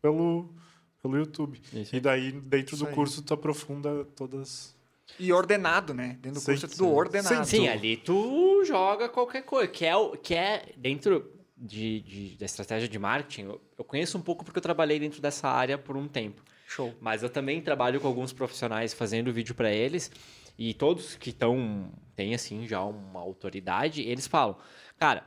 [0.00, 0.54] pelo,
[1.02, 1.60] pelo YouTube.
[1.72, 1.94] Isso.
[1.94, 2.94] E daí, dentro Isso do aí.
[2.94, 4.74] curso, tu aprofunda todas...
[5.20, 6.18] E ordenado, né?
[6.20, 6.90] Dentro do Sim, curso é tudo sim.
[6.90, 7.44] ordenado.
[7.46, 9.68] Sim, ali tu joga qualquer coisa.
[9.68, 14.18] Que é, o- que é dentro de, de- da estratégia de marketing, eu, eu conheço
[14.18, 16.42] um pouco porque eu trabalhei dentro dessa área por um tempo.
[16.66, 16.92] Show.
[17.00, 20.10] Mas eu também trabalho com alguns profissionais fazendo vídeo para eles.
[20.58, 24.56] E todos que estão, têm assim já uma autoridade, eles falam:
[24.98, 25.24] Cara,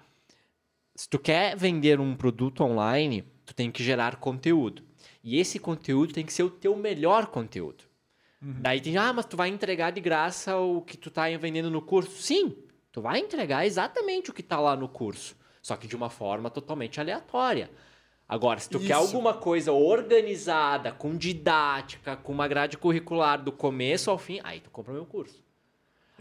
[0.95, 4.83] se tu quer vender um produto online, tu tem que gerar conteúdo.
[5.23, 7.83] E esse conteúdo tem que ser o teu melhor conteúdo.
[8.41, 11.81] Daí tem, ah, mas tu vai entregar de graça o que tu tá vendendo no
[11.81, 12.21] curso.
[12.21, 12.55] Sim,
[12.91, 15.35] tu vai entregar exatamente o que tá lá no curso.
[15.61, 17.69] Só que de uma forma totalmente aleatória.
[18.27, 18.95] Agora, se tu quer Isso.
[18.95, 24.69] alguma coisa organizada, com didática, com uma grade curricular do começo ao fim, aí tu
[24.69, 25.43] compra meu curso.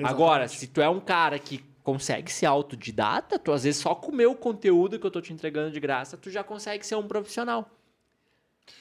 [0.02, 1.58] Agora, se tu é um cara que
[1.88, 5.70] consegue ser autodidata, tu às vezes só comer o conteúdo que eu tô te entregando
[5.70, 7.70] de graça, tu já consegue ser um profissional.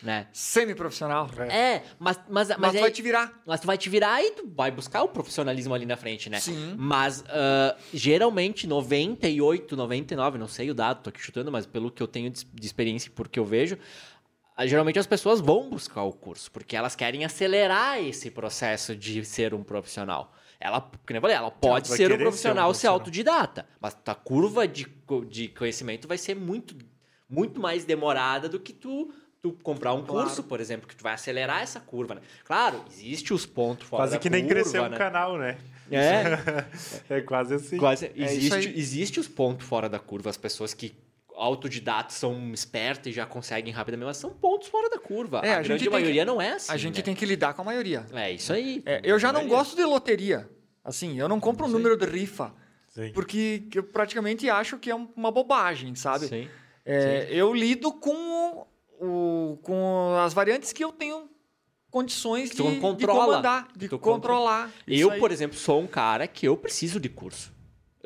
[0.04, 0.28] Né?
[0.34, 1.30] Semi-profissional.
[1.50, 3.42] É, mas, mas, mas, Mas tu aí- vai te virar.
[3.46, 6.42] mas tu vai te virar e tu vai buscar o profissionalismo ali na frente, né?
[6.42, 6.76] Sim.
[6.78, 12.04] Mas ah, geralmente 98, 99, não sei o dado, tô aqui chutando, mas pelo que
[12.04, 13.78] eu tenho de de experiência e por que eu vejo,
[14.58, 19.24] ah, geralmente as pessoas vão buscar o curso, porque elas querem acelerar esse processo de
[19.24, 20.34] ser um profissional.
[20.60, 24.16] Ela, como eu falei, ela pode ser um ser um profissional, ser autodidata, mas a
[24.16, 24.88] curva de,
[25.30, 26.76] de conhecimento vai ser muito,
[27.30, 30.26] muito mais demorada do que tu tu comprar um Claro.
[30.26, 32.22] curso, por exemplo, que tu vai acelerar essa curva, né?
[32.44, 34.98] Claro, existe os pontos fora Quase que nem curva, cresceu um né?
[34.98, 35.60] canal, né?
[35.92, 36.24] É,
[37.18, 37.78] É quase assim.
[37.78, 38.74] quase, É existe, aí.
[38.80, 40.92] existe os pontos fora da curva, as pessoas que
[41.38, 45.42] autodidatas são espertas e já conseguem rapidamente, mas são pontos fora da curva.
[45.44, 47.02] É, a, a gente grande tem que- maioria não é assim, A gente né?
[47.04, 48.06] tem que lidar com a maioria.
[48.14, 48.82] É isso aí.
[48.86, 49.58] É, eu já não Maioria.
[49.58, 50.50] gosto de loteria.
[50.84, 51.74] Assim, eu não compro um Sim.
[51.76, 52.54] número de rifa,
[52.90, 53.12] Sim.
[53.14, 56.28] porque eu praticamente acho que é um- uma bobagem, sabe?
[56.28, 56.48] Sim.
[56.86, 58.66] É, eu lido com,
[59.00, 61.30] o, com as variantes que eu tenho
[61.92, 64.72] condições de, de controla, comandar, que de tu controlar.
[64.88, 65.20] Eu, aí.
[65.20, 67.52] por exemplo, sou um cara que eu preciso de curso.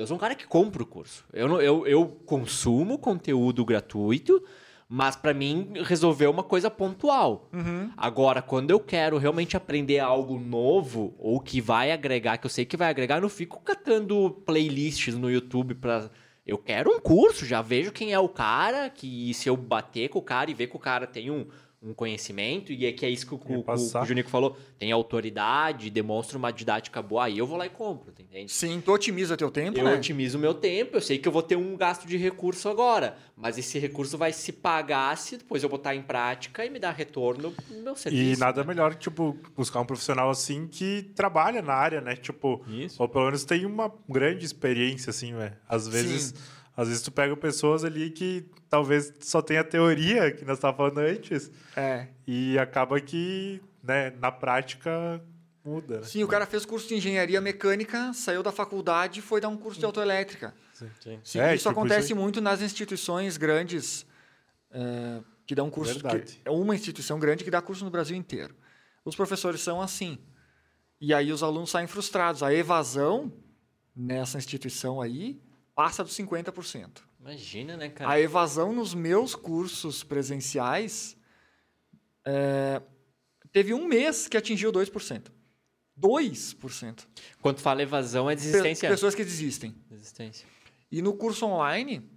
[0.02, 1.24] Eu sou um cara que compro curso.
[1.32, 4.44] Eu, não- eu, eu consumo conteúdo gratuito,
[4.90, 7.48] mas para mim resolver uma coisa pontual.
[7.54, 7.90] Uhum.
[7.96, 12.66] Agora, quando eu quero realmente aprender algo novo ou que vai agregar, que eu sei
[12.66, 16.10] que vai agregar, eu não fico catando playlists no YouTube pra.
[16.46, 20.20] Eu quero um curso, já vejo quem é o cara, que se eu bater com
[20.20, 21.46] o cara e ver que o cara tem um,
[21.84, 23.66] um conhecimento, e é que é isso que o, o-
[24.02, 28.14] o, Junico falou, tem autoridade, demonstra uma didática boa, aí eu vou lá e compro,
[28.20, 28.52] entende?
[28.52, 29.96] Sim, tu otimiza teu tempo, Eu né?
[29.96, 33.18] otimizo o meu tempo, eu sei que eu vou ter um gasto de recurso agora,
[33.36, 36.92] mas esse recurso vai se pagar se depois eu botar em prática e me dar
[36.92, 38.38] retorno no meu serviço.
[38.38, 42.16] E nada melhor, tipo, buscar um profissional assim que trabalha na área, né?
[42.16, 43.02] Tipo, Isso.
[43.02, 45.56] ou pelo menos tem uma grande experiência, assim, velho.
[45.68, 46.36] Às vezes,
[46.76, 50.98] às vezes tu pega pessoas ali que talvez só tenha teoria, que nós estávamos falando
[51.08, 52.08] antes, É.
[52.26, 55.22] e acaba que, né, na prática
[55.64, 55.98] muda.
[56.00, 56.04] né?
[56.04, 59.58] Sim, o cara fez curso de engenharia mecânica, saiu da faculdade e foi dar um
[59.58, 60.54] curso de autoelétrica.
[60.74, 61.20] Sim.
[61.24, 64.06] Sim, É, isso tipo, acontece isso muito nas instituições grandes
[64.72, 65.94] é, que dão curso.
[65.94, 66.38] Verdade.
[66.38, 68.56] que- é uma instituição grande que dá curso no Brasil inteiro.
[69.06, 70.18] Os professores são assim.
[71.00, 72.42] E aí os alunos saem frustrados.
[72.42, 73.32] A evasão
[73.96, 75.40] nessa instituição aí
[75.82, 77.02] passa dos 50%.
[77.20, 78.12] Imagina, né, cara?
[78.12, 81.18] A evasão nos meus cursos presenciais
[82.24, 82.80] é,
[83.52, 85.32] teve um mês que atingiu 2%.
[86.00, 87.08] 2%.
[87.42, 88.90] Quando fala evasão, é Pe- desistência.
[88.90, 89.76] Pessoas que desistem.
[89.90, 90.48] Desistência.
[90.92, 92.08] E no curso online,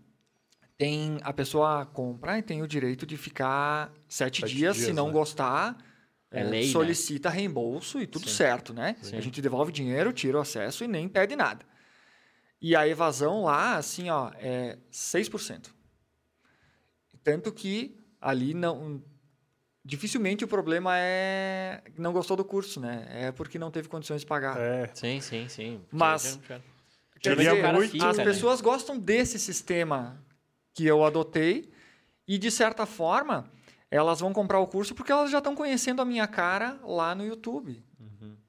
[0.77, 4.93] tem a pessoa compra e tem o direito de ficar sete, Sete dias, dias, se
[4.93, 5.13] não né?
[5.13, 5.79] gostar,
[6.31, 6.73] É eh, lei, né?
[6.73, 8.35] solicita reembolso e tudo Sim.
[8.37, 8.95] certo, né?
[9.01, 9.17] Sim.
[9.17, 11.65] A gente devolve dinheiro, tira o acesso e nem pede nada.
[12.67, 15.67] E a evasão lá, assim, ó, é 6%.
[17.23, 19.03] Tanto que ali não.
[19.85, 23.07] Dificilmente o problema é não gostou do curso, né?
[23.11, 24.59] É porque não teve condições de pagar.
[24.59, 25.83] É, Sim, sim, sim.
[25.93, 26.41] Mas-
[27.21, 28.25] Quer dizer, muito- fica, as né?
[28.25, 30.19] pessoas gostam desse sistema
[30.73, 31.71] que eu adotei
[32.27, 33.51] e, de certa forma,
[33.91, 37.27] elas vão comprar o curso porque elas já estão conhecendo a minha cara lá no
[37.27, 37.85] YouTube.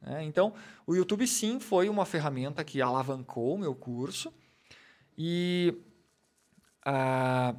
[0.06, 0.14] Uhum.
[0.14, 0.24] né?
[0.24, 0.53] Então,
[0.86, 4.34] o YouTube, sim, foi uma ferramenta que alavancou o meu curso
[5.18, 5.74] e,
[6.86, 7.56] ah,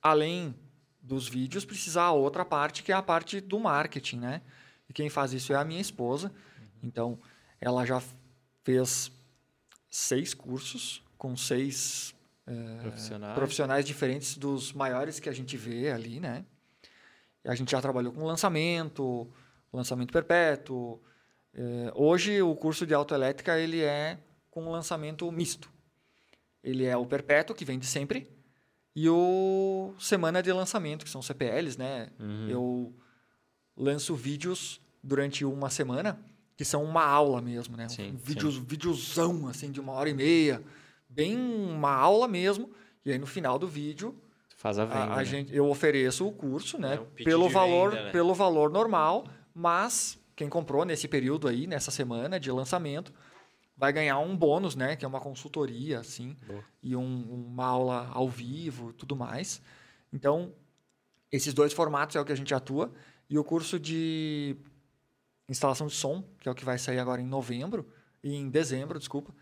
[0.00, 0.54] além
[1.00, 4.42] dos vídeos, precisa a outra parte, que é a parte do marketing, né?
[4.88, 6.32] E quem faz isso é a minha esposa.
[6.82, 7.18] Então,
[7.60, 8.02] ela já
[8.62, 9.10] fez
[9.90, 12.14] seis cursos com seis
[12.80, 13.34] Profissionais.
[13.34, 16.44] profissionais diferentes dos maiores que a gente vê ali, né?
[17.44, 19.32] E a gente já trabalhou com lançamento,
[19.72, 21.00] lançamento perpétuo.
[21.54, 24.18] Eh, hoje o curso de autoelétrica ele é
[24.50, 25.70] com lançamento misto.
[26.62, 28.28] Ele é o perpétuo que vem de sempre
[28.94, 32.10] e o semana de lançamento que são CPLs, né?
[32.18, 32.48] Uhum.
[32.48, 32.94] Eu
[33.76, 36.18] lanço vídeos durante uma semana
[36.56, 37.88] que são uma aula mesmo, né?
[37.88, 40.62] Sim, um vídeo, videozão assim de uma hora e meia,
[41.08, 42.70] bem uma aula mesmo.
[43.04, 44.14] E aí no final do vídeo
[44.56, 45.12] Faz a a, venda.
[45.12, 45.24] a né?
[45.24, 47.00] gente, eu ofereço o curso, né?
[47.18, 48.10] É pelo valor, venda, né?
[48.12, 53.12] pelo valor normal, mas quem comprou nesse período aí, nessa semana de lançamento,
[53.76, 54.96] vai ganhar um bônus, né?
[54.96, 56.64] Que é uma consultoria, assim, Boa.
[56.82, 59.60] e um- uma aula ao vivo, tudo mais.
[60.12, 60.52] Então,
[61.30, 62.92] esses dois formatos é o que a gente atua
[63.28, 64.56] e o curso de
[65.48, 67.86] instalação de som, que é o que vai sair agora em novembro
[68.22, 69.34] e em dezembro, desculpa,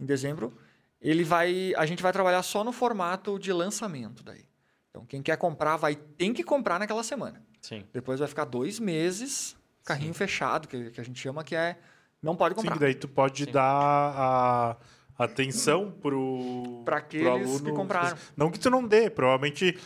[0.00, 0.56] em dezembro,
[1.00, 4.44] ele vai, a gente vai trabalhar só no formato de lançamento daí.
[4.90, 7.44] Então, quem quer comprar vai tem que comprar naquela semana.
[7.60, 7.84] Sim.
[7.92, 11.76] Depois vai ficar dois meses carrinho fechado, que, que a gente chama que é
[12.22, 12.74] não pode sim, comprar.
[12.74, 13.50] que daí tu pode Sim.
[13.52, 14.78] dar
[15.18, 18.16] a atenção pro, Pra pro aqueles que compraram.
[18.36, 19.76] Não que tu não dê, provavelmente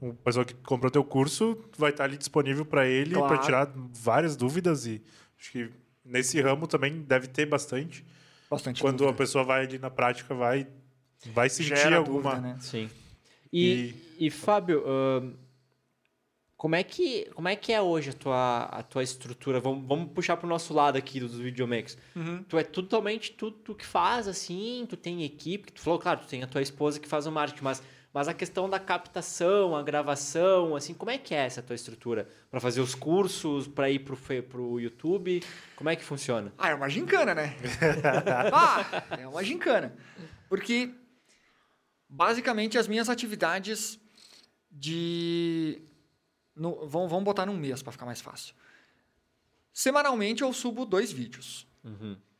[0.00, 3.28] o pessoal que comprou teu curso vai estar ali disponível para ele Claro.
[3.28, 5.02] para tirar várias dúvidas e
[5.38, 5.70] acho que
[6.04, 8.04] nesse ramo também deve ter bastante.
[8.50, 9.14] Bastante Quando dúvida.
[9.14, 10.66] a pessoa vai ali na prática vai
[11.34, 12.56] vai sentir Gera alguma dúvida, né?
[12.60, 12.88] Sim.
[13.52, 14.30] E, e...
[14.30, 15.32] Fábio, ahn,
[16.58, 19.60] como, é que, como é que é hoje a tua, a tua estrutura?
[19.60, 21.96] Vamos, vamos puxar pro nosso lado aqui dos videomakers.
[22.16, 22.42] Uhum.
[22.42, 26.26] Tu é totalmente tu, tu que faz, assim, tu tem equipe, tu falou, claro, tu
[26.26, 27.80] tem a tua esposa que faz o marketing, mas
[28.12, 32.28] Mas a questão da captação, a gravação, assim, como é que é essa tua estrutura?
[32.50, 35.40] Para fazer os cursos, para ir pro, pro YouTube,
[35.76, 36.52] como é que funciona?
[36.58, 37.54] Ah, é uma gincana, né?
[38.52, 39.94] ah, é uma gincana.
[40.48, 40.90] Porque,
[42.08, 44.00] basicamente, as minhas atividades
[44.70, 45.82] de...
[46.58, 48.54] No, vamos, vamos botar num mês para ficar mais fácil.
[49.72, 51.66] Semanalmente eu subo dois vídeos.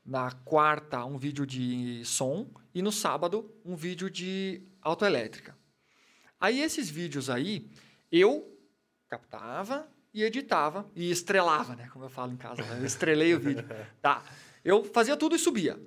[0.05, 2.51] Na quarta, um vídeo de som.
[2.75, 5.57] E no sábado, um vídeo de autoelétrica.
[6.41, 7.69] Aí, esses vídeos aí,
[8.11, 8.57] eu
[9.09, 11.89] captava e editava e estrelava, né?
[11.93, 12.62] Como eu falo em casa.
[12.62, 12.81] né?
[12.81, 13.64] Eu estrelei o vídeo.
[14.03, 14.23] Tá.
[14.64, 15.79] Eu fazia tudo e subia.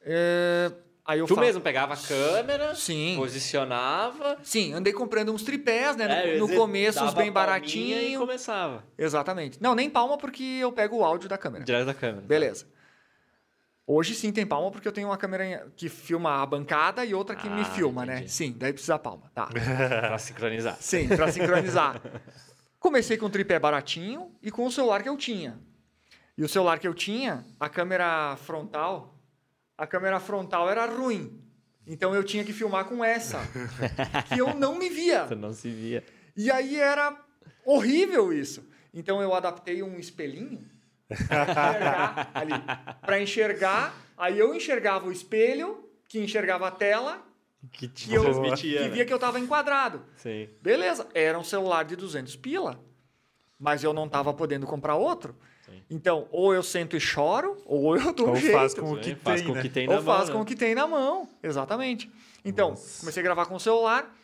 [0.00, 0.72] É,
[1.08, 3.14] aí eu Tu fa- mesmo pegava a câmera, Sim.
[3.16, 6.06] posicionava, Sim, andei comprando uns tripés, né?
[6.06, 9.60] No, é, no dizer, começo, uns bem palminha E começava, Exatamente.
[9.60, 11.64] Não, nem palma porque eu pego o áudio da câmera.
[11.64, 12.20] direto da câmera.
[12.26, 12.66] Beleza.
[13.90, 17.34] Hoje sim tem palma porque eu tenho uma câmera que filma a bancada e outra
[17.34, 18.16] que me Ah, filma, né?
[18.16, 18.30] entendi.
[18.30, 19.30] Sim, daí precisa palma.
[19.34, 19.46] Tá.
[19.56, 20.76] Pra sincronizar.
[20.78, 21.98] Sim, pra sincronizar.
[22.78, 25.58] Comecei com um tripé baratinho e com o celular que eu tinha.
[26.36, 29.17] E o celular que eu tinha, a câmera frontal,
[29.78, 31.40] a câmera frontal era ruim.
[31.86, 33.38] Então eu tinha que filmar com essa,
[34.28, 35.24] que eu não me via.
[35.30, 36.04] Tu não se via.
[36.36, 37.16] E aí era
[37.64, 38.68] horrível isso.
[38.92, 40.68] Então eu adaptei um espelhinho
[43.00, 47.22] para enxergar enxergar, aí eu enxergava o espelho, que enxergava a tela,
[47.72, 48.78] Que que eu transmitia.
[48.82, 48.94] que né?
[48.94, 50.04] via que eu estava enquadrado.
[50.16, 50.48] Sim.
[50.60, 52.78] Beleza, era um celular de 200 pila,
[53.58, 55.34] mas eu não estava podendo comprar outro.
[55.68, 55.82] Sim.
[55.90, 58.54] Então, ou eu sento e choro, ou eu dou um Ou jeito.
[58.54, 59.62] faz com o que faz tem, com né?
[59.62, 60.34] que tem ou na mão, faz né?
[60.34, 61.28] com o que tem na mão.
[61.42, 62.10] Exatamente.
[62.44, 63.00] Então, Nossa.
[63.00, 64.14] comecei a gravar com o celular.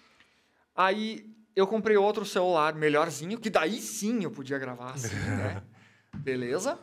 [0.74, 5.62] Aí eu comprei outro celular melhorzinho, que daí sim eu podia gravar assim, né?
[6.16, 6.78] Beleza.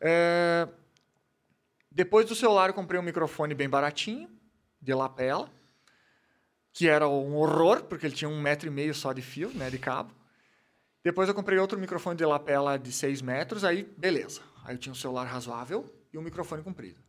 [0.00, 0.68] É,
[1.90, 4.28] Depois do celular eu comprei um microfone bem baratinho,
[4.80, 5.50] de lapela,
[6.72, 9.70] que era um horror, porque ele tinha um metro e meio só de fio, né,
[9.70, 10.12] de cabo.
[11.06, 14.40] Depois eu comprei outro microfone de lapela de 6 metros, aí beleza.
[14.64, 17.00] Aí eu tinha um celular razoável e um microfone comprido.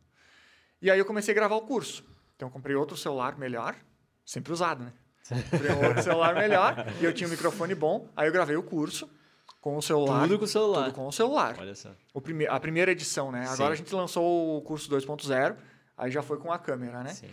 [0.80, 2.04] E aí eu comecei a gravar o curso.
[2.36, 3.74] Então eu comprei outro celular melhor,
[4.24, 4.92] sempre usado, né?
[5.50, 8.08] Comprei um outro celular melhor e eu tinha um microfone bom.
[8.14, 9.10] Aí eu gravei o curso
[9.60, 10.22] com o celular.
[10.22, 10.84] Tudo com o celular.
[10.84, 11.56] Tudo com o celular.
[11.58, 11.90] Olha só.
[12.14, 13.48] O prime a primeira edição, né?
[13.48, 13.82] Agora Sim.
[13.82, 15.56] a gente lançou o curso 2.0,
[15.96, 17.14] aí já foi com a câmera, né?
[17.14, 17.30] Sim.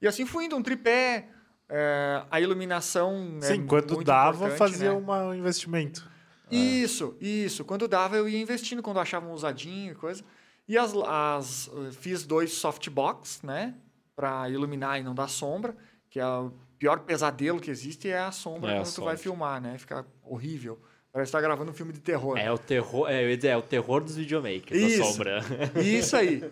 [0.00, 1.28] E assim fui indo, um tripé,
[1.68, 4.96] é, a iluminação é Sim, quando muito dava, fazia né?
[4.96, 6.08] um investimento.
[6.50, 7.64] Isso, isso.
[7.64, 10.24] Quando dava, eu ia investindo, quando achava um usadinho e coisa.
[10.68, 13.74] E as, as eh, fiz dois softbox, né?
[14.14, 15.76] Pra iluminar e não dar sombra,
[16.10, 19.16] que é o pior pesadelo que existe é a sombra É, a quando tu vai
[19.16, 19.76] filmar, né?
[19.78, 20.80] Fica horrível.
[21.12, 22.36] Parece que tá gravando um filme de terror.
[22.36, 25.02] É o terror, é, é o terror dos videomakers, Isso.
[25.02, 25.40] a sombra.
[25.82, 26.44] Isso aí.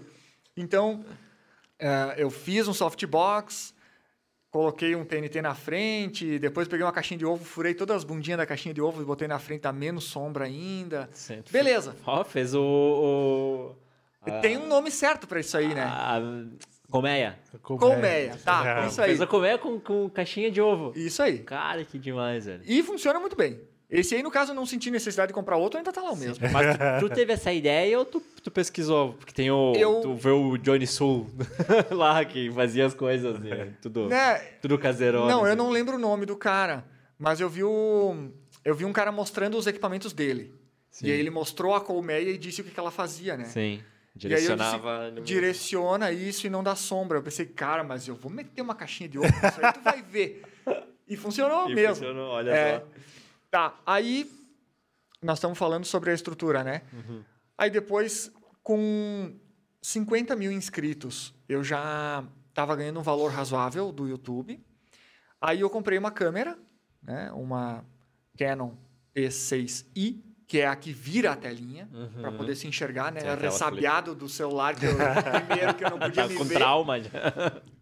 [0.57, 1.05] Então,
[1.79, 3.74] eh, eu fiz um softbox,
[4.59, 8.39] coloquei um TNT na frente, depois peguei uma caixinha de ovo, furei todas as bundinhas
[8.39, 11.09] da caixinha de ovo e botei na frente, tá menos sombra ainda.
[11.13, 11.53] Sempre.
[11.53, 11.97] Beleza.
[12.07, 12.63] Ó, fez o...
[12.63, 13.75] o
[14.31, 15.83] a- Tem um nome certo pra isso aí, né?
[15.83, 16.23] a-
[16.89, 17.37] colmeia.
[17.63, 18.87] Colmeia, tá, É.
[18.87, 19.09] isso aí.
[19.09, 20.93] Fez a colmeia com, com caixinha de ovo.
[20.95, 21.41] Isso aí.
[21.41, 22.63] Cara, que demais, velho.
[22.65, 23.61] E funciona muito bem.
[23.97, 26.17] Esse aí, no caso, eu não senti necessidade de comprar outro, ainda tá lá o
[26.17, 26.45] mesmo.
[26.53, 29.13] Mas tu, tu teve essa ideia ou tu, tu pesquisou?
[29.15, 29.73] Porque tem o...
[29.77, 31.31] Eu- Tu vê o Johnny Sul
[31.93, 33.73] lá, que fazia as coisas, né?
[33.81, 34.35] tudo, Né?
[34.61, 35.27] tudo caseirão.
[35.27, 35.57] Não, eu assim.
[35.57, 36.85] não lembro o nome do cara,
[37.19, 38.31] mas eu vi o...
[38.65, 40.53] Eu vi um cara mostrando os equipamentos dele.
[40.91, 41.07] Sim.
[41.07, 43.45] E aí ele mostrou a colmeia e disse o que, que ela fazia, né?
[43.45, 43.61] Sim.
[43.61, 43.81] E aí
[44.15, 45.11] eu Direcionava...
[45.11, 47.19] disse, direciona isso e não dá sombra.
[47.19, 50.03] Eu pensei, cara, mas eu vou meter uma caixinha de ovo nisso aí, tu vai
[50.03, 50.43] ver.
[51.09, 51.97] E funcionou E mesmo.
[51.97, 52.79] funcionou, olha É.
[52.79, 52.87] só.
[53.55, 54.29] Tá, aí
[55.23, 56.83] nós estamos falando sobre a estrutura, né?
[57.57, 58.29] Aí depois,
[58.65, 59.33] com
[59.81, 64.61] 50 mil inscritos, eu já estava ganhando um valor razoável do YouTube.
[65.41, 66.59] Aí eu comprei uma câmera,
[67.01, 67.31] né?
[67.31, 67.85] Uma
[68.37, 68.73] Canon
[69.15, 71.89] P6i, que é a que vira a telinha,
[72.21, 73.21] para poder se enxergar, né?
[73.21, 74.97] Tem a tela Ressabiado do celular, que eu,
[75.47, 76.55] primeiro que eu não podia Tá me com ver.
[76.57, 76.95] trauma.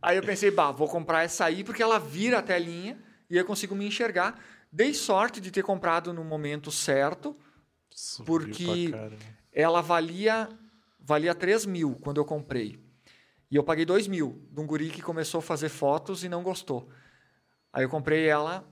[0.03, 2.99] Aí eu pensei, bah, vou comprar essa aí porque ela vira a telinha
[3.31, 4.39] e eu consigo me enxergar.
[4.73, 7.37] Dei sorte de ter comprado no momento certo.
[7.91, 8.91] Subiu Porque-.
[9.53, 10.49] Ela valia
[10.99, 12.81] valia 3 mil quando eu comprei.
[13.51, 16.43] E eu paguei 2 mil de um guri que começou a fazer fotos e não
[16.43, 16.89] gostou.
[17.73, 18.67] Aí eu comprei ela,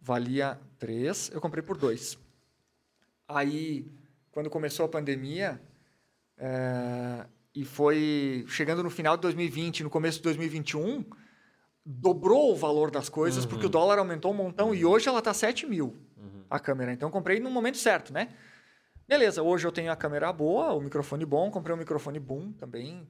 [0.00, 2.18] valia 3, eu comprei por 2.
[3.26, 3.90] Aí,
[4.30, 5.60] quando começou a pandemia,
[6.36, 11.04] é, e foi chegando no final de 2020, no começo de 2021,
[11.90, 15.32] dobrou o valor das coisas, porque o dólar aumentou um montão e hoje ela está
[15.32, 15.96] 7 mil
[16.50, 16.92] a câmera.
[16.92, 18.28] Então, eu comprei no momento certo, né?
[19.06, 23.08] Beleza, hoje eu tenho a câmera boa, o microfone bom, comprei um microfone boom também,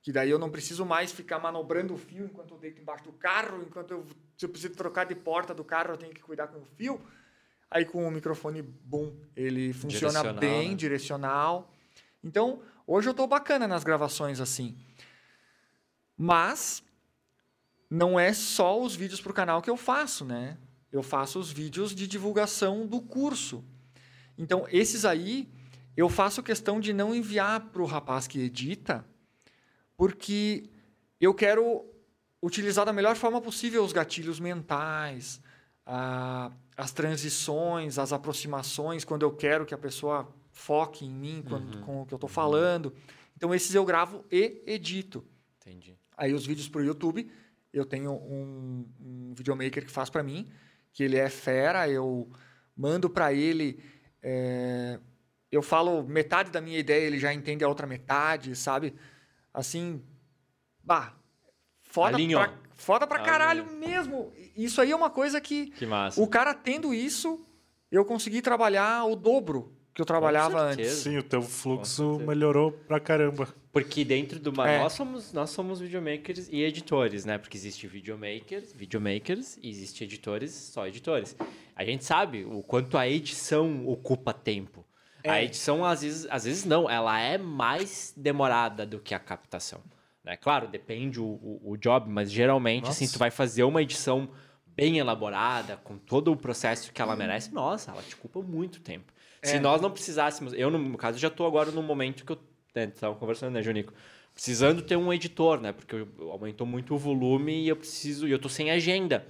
[0.00, 3.12] Que daí eu não preciso mais ficar manobrando o fio enquanto eu deito embaixo do
[3.12, 4.06] carro, enquanto eu,
[4.38, 6.98] se eu preciso trocar de porta do carro, eu tenho que cuidar com o fio.
[7.70, 10.74] Aí com o microfone boom, ele funciona Direcional, bem, né?
[10.74, 11.70] direcional.
[12.22, 14.74] Então, hoje eu tô bacana nas gravações assim.
[16.16, 16.82] Mas
[17.94, 20.58] não é só os vídeos para o canal que eu faço, né?
[20.90, 23.64] Eu faço os vídeos de divulgação do curso.
[24.36, 25.48] Então, esses aí,
[25.96, 29.04] eu faço questão de não enviar para o rapaz que edita,
[29.96, 30.68] porque
[31.20, 31.84] eu quero
[32.42, 35.40] utilizar da melhor forma possível os gatilhos mentais,
[35.86, 41.78] a- as transições, as aproximações, quando eu quero que a pessoa foque em mim quando,
[41.82, 42.92] com o que eu estou falando.
[43.36, 45.24] Então, esses eu gravo e edito.
[45.60, 45.96] Entendi.
[46.16, 47.30] Aí os vídeos para o YouTube,
[47.74, 50.48] eu tenho um, um videomaker que faz para mim,
[50.92, 52.30] que ele é fera, eu
[52.76, 53.82] mando para ele,
[54.22, 54.98] é,
[55.50, 58.94] eu falo metade da minha ideia, ele já entende a outra metade, sabe?
[59.52, 60.00] Assim,
[60.82, 61.14] bah,
[61.82, 62.40] foda Alinhou.
[62.42, 64.32] pra, foda pra caralho mesmo.
[64.56, 66.20] Isso aí é uma coisa que Que massa.
[66.22, 67.44] o cara tendo isso,
[67.90, 70.90] eu consegui trabalhar o dobro que eu trabalhava antes.
[70.92, 73.48] Sim, o teu fluxo melhorou pra caramba.
[73.72, 74.78] Porque dentro do uma É.
[74.80, 77.38] nós somos nós somos videomakers e editores, né?
[77.38, 81.36] Porque existe videomakers, videomakers e existe editores, só editores.
[81.76, 84.84] A gente sabe o quanto a edição ocupa tempo.
[85.26, 85.44] A É.
[85.44, 89.80] edição às vezes, às vezes não, ela é mais demorada do que a captação,
[90.22, 90.36] né?
[90.36, 93.16] Claro, depende o, o, o job, mas geralmente assim, Nossa.
[93.16, 94.28] tu vai fazer uma edição
[94.76, 99.13] bem elaborada, com todo o processo que ela merece, nossa, ela te ocupa muito tempo.
[99.44, 99.60] Se É.
[99.60, 102.38] nós não precisássemos, eu no caso já estou agora no momento que eu
[102.74, 103.92] né, tava conversando, né, Junico?
[104.32, 105.70] Precisando ter um editor, né?
[105.72, 105.94] Porque
[106.30, 109.24] aumentou muito o volume e eu preciso, e eu tô sem agenda,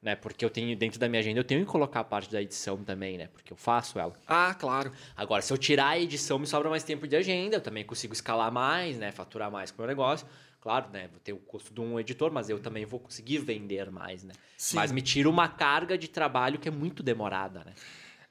[0.00, 0.14] né?
[0.14, 2.76] Porque eu tenho dentro da minha agenda eu tenho que colocar a parte da edição
[2.84, 3.28] também, né?
[3.32, 4.12] Porque eu faço ela.
[4.28, 4.92] Ah, claro.
[5.16, 8.12] Agora, se eu tirar a edição, me sobra mais tempo de agenda, eu também consigo
[8.12, 9.10] escalar mais, né?
[9.10, 10.26] Faturar mais com o meu negócio.
[10.60, 11.08] Claro, né?
[11.10, 14.34] Vou ter o custo de um editor, mas eu também vou conseguir vender mais, né?
[14.56, 14.76] Sim.
[14.76, 17.72] Mas me tira uma carga de trabalho que é muito demorada, né?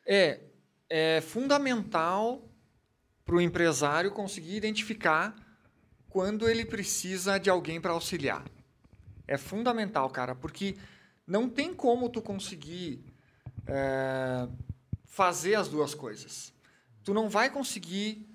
[0.06, 0.40] É,
[0.96, 2.48] é fundamental
[3.26, 5.36] para o empresário conseguir identificar
[6.08, 8.46] quando ele precisa de alguém para auxiliar.
[9.28, 10.78] É fundamental, cara, porque
[11.26, 13.04] não tem como tu conseguir
[13.66, 14.48] é,
[15.04, 16.54] fazer as duas coisas.
[17.04, 18.30] Tu não vai conseguir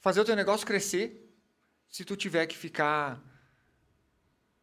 [0.00, 1.30] fazer o teu negócio crescer
[1.86, 3.22] se tu tiver que ficar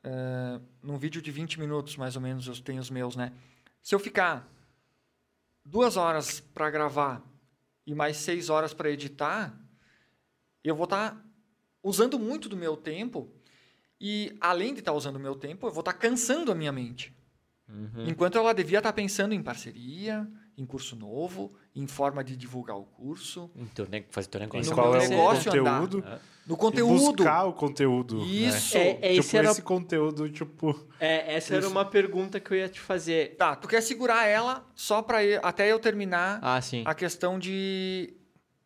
[0.04, 3.32] é, num vídeo de 20 minutos, mais ou menos, eu tenho os meus, né?
[3.84, 4.52] Se eu ficar
[5.72, 7.24] duas horas para gravar
[7.88, 9.58] e mais seis horas para editar,
[10.62, 11.26] eu vou estar
[11.82, 13.32] usando muito do meu tempo
[14.00, 17.16] e, além de estar usando o meu tempo, eu vou estar cansando a minha mente.
[18.06, 20.30] Enquanto ela devia estar pensando em parceria,
[20.62, 24.70] em curso novo, em forma de divulgar o curso, Então, né, fazer teu negócio.
[24.70, 25.80] No Qual é o negócio andar.
[25.82, 26.04] conteúdo?
[26.46, 27.16] no E conteúdo.
[27.18, 28.18] buscar o conteúdo.
[28.20, 28.26] né?
[28.26, 28.76] Isso.
[28.78, 30.88] É, é, esse tipo, era- esse conteúdo, tipo...
[31.00, 31.72] É, essa era Isso.
[31.72, 33.36] uma pergunta que eu ia te fazer.
[33.38, 36.84] Tá, tu quer segurar ela só para até eu terminar Ah, sim.
[36.86, 38.14] a questão de,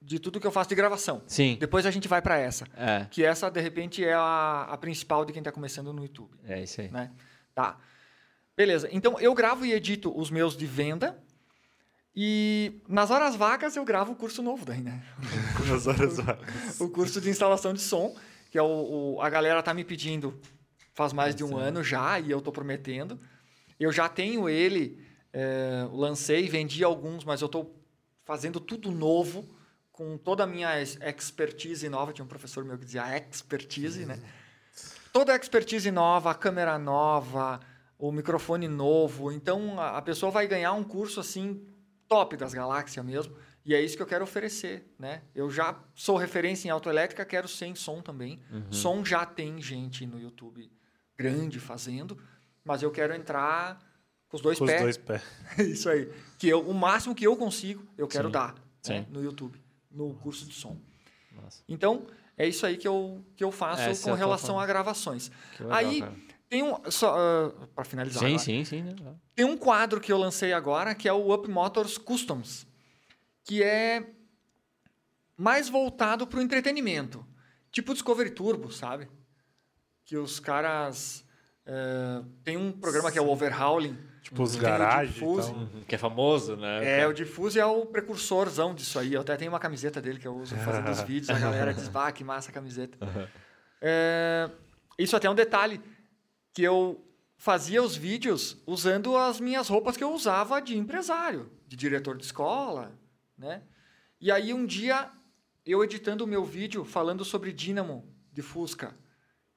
[0.01, 1.21] de tudo que eu faço de gravação.
[1.27, 1.57] Sim.
[1.59, 2.65] Depois a gente vai para essa.
[2.77, 6.31] É, Que essa, de repente, é a, a principal de quem está começando no YouTube.
[6.45, 6.89] é isso aí.
[6.89, 7.11] né?
[7.53, 7.77] Tá.
[8.57, 8.87] Beleza.
[8.91, 11.21] Então, eu gravo e edito os meus de venda.
[12.15, 15.03] E nas horas vagas eu gravo o curso novo daí, né?
[15.67, 16.79] Nas horas vagas.
[16.79, 18.15] O curso de instalação de som,
[18.49, 20.39] que é o, o- a galera tá me pedindo
[20.93, 23.19] faz mais de um ano já e eu tô prometendo.
[23.77, 24.97] Eu já tenho ele,
[25.33, 27.69] é, lancei, vendi alguns, mas eu tô
[28.23, 29.45] fazendo tudo novo
[29.91, 32.13] com toda a minha ex- expertise nova.
[32.13, 34.17] Tinha um professor meu que dizia expertise, né?
[35.11, 37.59] Toda a expertise nova, a câmera nova,
[37.99, 39.33] o microfone novo.
[39.33, 41.61] Então a pessoa vai ganhar um curso assim
[42.07, 43.35] top das galáxias mesmo.
[43.65, 45.23] E é isso que eu quero oferecer, né?
[45.33, 48.39] Eu já sou referência em autoelétrica, quero ser em som também.
[48.69, 50.71] Som já tem gente no YouTube
[51.17, 52.17] grande fazendo,
[52.63, 53.79] mas eu quero entrar
[54.29, 54.81] com os dois Com os pés.
[54.81, 55.23] dois pés.
[55.67, 56.11] isso aí.
[56.37, 58.31] Que eu, o máximo que eu consigo, eu quero Sim.
[58.33, 58.55] dar
[58.87, 59.05] né?
[59.09, 60.77] No YouTube, no curso de som.
[61.31, 62.05] Nossa, Então,
[62.37, 65.31] é isso aí que eu, que eu faço Essa é com relação a gravações.
[65.55, 66.15] que legal, aí, cara.
[66.49, 66.75] Tem um.
[66.89, 68.19] Só, para finalizar.
[68.19, 68.39] Sim, agora.
[68.39, 68.81] sim, sim.
[68.83, 68.95] né?
[69.35, 72.67] Tem um quadro que eu lancei agora, que é o Up Motors Customs,
[73.43, 74.05] que é
[75.37, 77.25] mais voltado para o entretenimento.
[77.71, 79.09] Tipo Discovery Turbo, sabe?
[80.05, 81.25] Que os caras...
[81.65, 83.97] eh, tem um programa que é o Overhauling.
[84.21, 85.19] Tipo, os garagens.
[85.21, 87.01] Uhum, Que é famoso, né?
[87.01, 89.13] É, o Diffuse é o precursorzão disso aí.
[89.13, 91.29] Eu até tenho uma camiseta dele que eu uso fazendo os vídeos.
[91.29, 92.97] A galera diz, bah, que massa a camiseta.
[93.81, 94.49] É,
[94.97, 95.79] isso até é um detalhe,
[96.55, 97.05] que eu
[97.37, 102.23] fazia os vídeos usando as minhas roupas que eu usava de empresário, de diretor de
[102.23, 102.97] escola,
[103.37, 103.61] né?
[104.21, 105.11] E aí um dia,
[105.65, 108.97] eu editando o meu vídeo falando sobre dínamo de Fusca,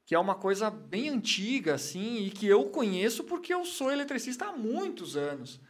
[0.05, 4.47] que é uma coisa bem antiga, assim, e que eu conheço porque eu sou eletricista
[4.47, 5.61] há muitos anos.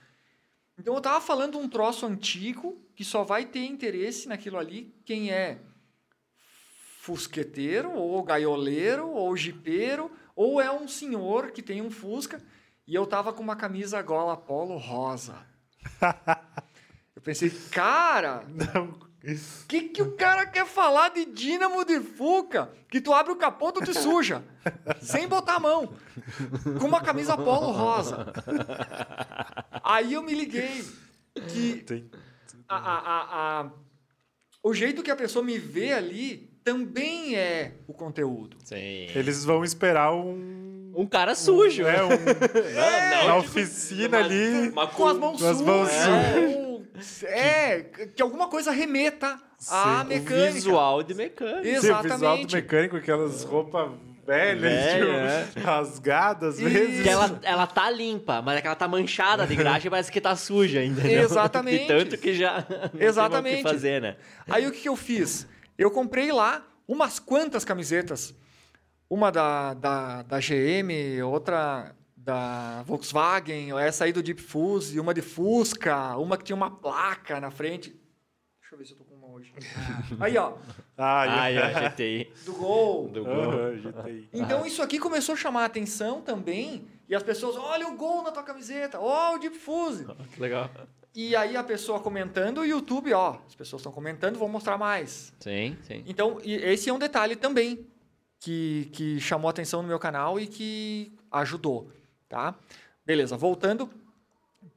[0.78, 5.30] Então eu estava falando um troço antigo que só vai ter interesse naquilo ali quem
[5.30, 5.60] é
[7.00, 12.41] fusqueteiro, ou gaioleiro, ou jipeiro, ou é um senhor que tem um fusca,
[12.86, 15.34] e eu tava com uma camisa gola polo rosa.
[17.16, 18.45] eu pensei, cara,
[18.78, 22.70] o que, que o cara quer falar de dínamo de Fuca?
[22.89, 24.45] Que tu abre o capô, tu te suja.
[25.03, 25.93] sem botar a mão.
[26.80, 28.32] Com uma camisa polo rosa.
[29.82, 30.84] Aí eu me liguei
[31.49, 31.84] que
[32.68, 33.70] a, a, a-
[34.62, 38.56] o jeito que a pessoa me vê ali também é o conteúdo.
[38.64, 39.08] Sim.
[39.14, 40.92] Eles vão esperar um.
[40.94, 41.86] Um cara sujo.
[41.86, 42.08] É, um,
[42.76, 44.68] É, na não, oficina uma- ali.
[44.70, 45.66] uma Com as mãos Com as sujas.
[45.66, 47.80] mãos É, é,
[48.14, 49.38] que alguma coisa remeta
[49.70, 50.52] à Sim, mecânica.
[50.52, 51.68] Visual de mecânica.
[51.68, 52.54] Ex- Sim, o visual do Exatamente.
[52.56, 53.90] mecânico, aquelas roupas
[54.26, 56.68] velhas, Velha, tipo, rasgadas, às Isso.
[56.68, 57.02] vezes.
[57.02, 60.10] Que ela, ela tá limpa, mas é que ela tá manchada de graxa e parece
[60.12, 61.22] que tá suja, entendeu?
[61.22, 61.82] Exatamente.
[61.86, 63.62] De tanto que já não tem Exatamente.
[63.62, 64.16] mais o que fazer, né?
[64.48, 65.46] Aí o que, que eu fiz?
[65.78, 68.34] Eu comprei lá umas quantas camisetas.
[69.08, 75.22] Uma da, da, da GM, outra da Volkswagen, essa aí do Deep Fuse, uma de
[75.22, 77.90] Fusca, uma que tinha uma placa na frente.
[78.60, 79.50] Deixa eu ver se eu tô com uma hoje.
[80.20, 80.58] Aí, ó,
[80.98, 83.08] Ai, a GTI do Gol.
[83.08, 83.76] do Gol.
[83.78, 84.28] GTI.
[84.30, 86.86] Então isso aqui começou a chamar a atenção também.
[87.08, 90.06] E as pessoas, olha o Gol na tua camiseta, ó o Deep Fuse.
[90.34, 90.70] Que legal.
[91.14, 95.32] E aí a pessoa comentando, o YouTube, ó, as pessoas estão comentando, vou mostrar mais.
[95.40, 96.04] Sim, sim.
[96.06, 97.86] Então, esse é um detalhe também
[98.38, 101.90] que, que chamou atenção no meu canal e que ajudou,
[102.28, 102.54] tá?
[103.04, 103.90] Beleza, voltando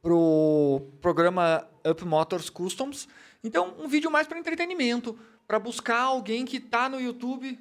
[0.02, 3.08] pro programa Up Motors Customs.
[3.44, 5.18] Então, um vídeo mais para entretenimento,
[5.48, 7.60] para buscar alguém que tá no YouTube.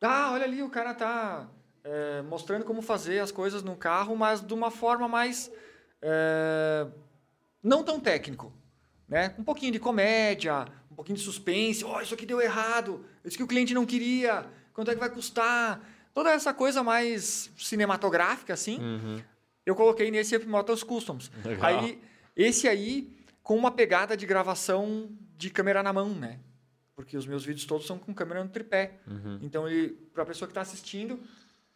[0.00, 1.48] Ah, olha ali, o cara tá
[1.84, 5.50] é, mostrando como fazer as coisas no carro, mas de uma forma mais
[6.02, 6.86] é,
[7.62, 8.52] não tão técnico,
[9.08, 9.34] né?
[9.38, 11.84] Um pouquinho de comédia, um pouquinho de suspense.
[11.84, 13.04] Oh, isso aqui deu errado.
[13.24, 14.46] Isso que o cliente não queria.
[14.72, 15.80] Quanto é que vai custar?
[16.14, 19.22] Toda essa coisa mais cinematográfica, assim, Uhum.
[19.64, 21.30] eu coloquei nesse Up Motors Customs.
[21.44, 21.64] Legal.
[21.80, 22.00] Aí,
[22.34, 26.38] esse aí, com uma pegada de gravação de câmera na mão, né?
[26.94, 28.94] Porque os meus vídeos todos são com câmera no tripé.
[29.06, 29.38] Uhum.
[29.42, 29.64] Então,
[30.14, 31.20] para a pessoa que está assistindo,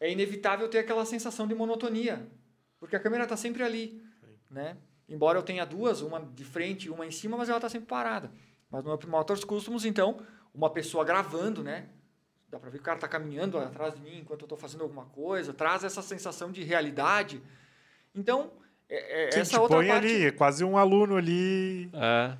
[0.01, 2.27] é inevitável ter aquela sensação de monotonia,
[2.79, 4.03] porque a câmera está sempre ali,
[4.51, 4.77] né?
[5.09, 7.89] Embora eu tenha duas, uma de frente e uma em cima, mas ela está sempre
[7.89, 8.31] parada.
[8.71, 10.19] Mas no Up Motors Customs, então,
[10.55, 11.89] uma pessoa gravando, né?
[12.49, 14.83] Dá para ver que o cara está caminhando atrás de mim enquanto eu estou fazendo
[14.83, 17.41] alguma coisa, traz essa sensação de realidade.
[18.15, 18.51] Então,
[18.89, 21.91] é- é- Sim, essa te outra põe parte ali, é quase um aluno ali.
[21.93, 22.37] É.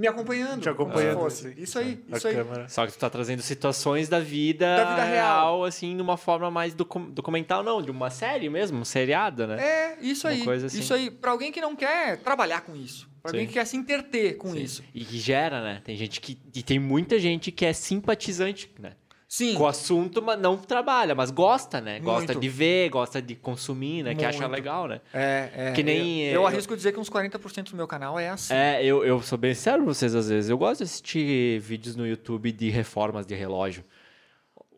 [0.00, 1.48] me acompanhando, Te acompanhando, como se fosse.
[1.52, 2.34] assim, Isso aí, a isso aí.
[2.34, 2.68] câmera.
[2.68, 5.64] Só que tu tá trazendo situações da vida, Da vida real.
[5.64, 9.62] assim, numa forma mais docu- documental, não, de uma série mesmo, um seriado, né?
[9.62, 10.44] É, isso Uma aí.
[10.44, 10.80] coisa assim.
[10.80, 13.76] Isso aí, para alguém que não quer trabalhar com isso, para alguém que quer se
[13.76, 14.60] interter com Sim.
[14.62, 14.82] isso.
[14.94, 15.82] E que gera, né?
[15.84, 16.38] Tem gente que.
[16.54, 18.92] E tem muita gente que é simpatizante, né?
[19.32, 19.54] Sim.
[19.54, 22.00] Com o assunto, mas não trabalha, mas gosta, né?
[22.00, 22.40] Gosta Muito.
[22.40, 24.12] de ver, gosta de consumir, né?
[24.12, 25.00] Que acha legal, né?
[25.14, 25.72] É, é.
[25.72, 28.52] Que nem, Eu, eu eu- arrisco dizer que uns 40% do meu canal é assim.
[28.52, 30.50] É, eu, eu sou bem sério pra vocês às vezes.
[30.50, 33.84] Eu gosto de assistir vídeos no YouTube de reformas de relógio.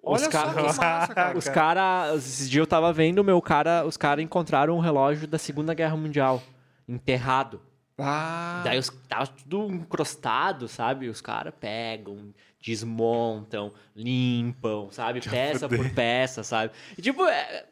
[0.02, 0.78] Olha os caras.
[0.78, 1.38] cara.
[1.38, 5.38] Os caras, esses dias eu tava vendo, meu cara, os caras encontraram um relógio da
[5.38, 6.42] Segunda Guerra Mundial,
[6.86, 7.58] enterrado.
[8.02, 11.08] Ah, Daí os, tava tudo encrostado, sabe?
[11.08, 15.20] Os caras pegam, desmontam, limpam, sabe?
[15.20, 16.72] Peça por peça, sabe?
[16.96, 17.66] E tipo, é-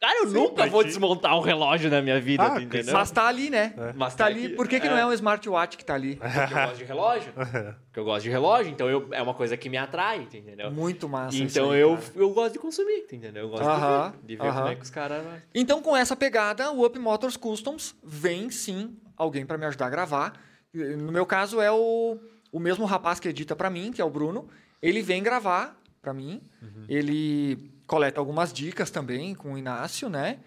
[0.00, 2.92] cara, eu Sim, nunca vou desmontar um relógio na minha vida, Ah, entendeu?
[2.94, 3.74] mas tá ali, né?
[3.94, 4.50] Mas Tá ali.
[4.50, 6.16] Por que, que não é um smartwatch que tá ali?
[6.16, 7.32] Porque eu gosto de relógio.
[7.94, 10.68] Porque eu gosto de relógio, então eu, é uma coisa que me atrai, entendeu?
[10.72, 11.36] Muito massa.
[11.38, 12.10] Então aí, eu, cara.
[12.16, 13.44] eu gosto de consumir, entendeu?
[13.44, 14.56] Eu gosto Aham, de ver, de ver aham.
[14.56, 15.24] como é que os caras.
[15.54, 19.90] Então, com essa pegada, o Up Motors Customs vem sim alguém para me ajudar a
[19.90, 20.40] gravar.
[20.72, 22.18] No meu caso, é o,
[22.52, 24.48] o mesmo rapaz que edita para mim, que é o Bruno.
[24.82, 26.42] Ele vem gravar para mim.
[26.60, 26.84] Uhum.
[26.88, 30.38] Ele coleta algumas dicas também com o Inácio, né?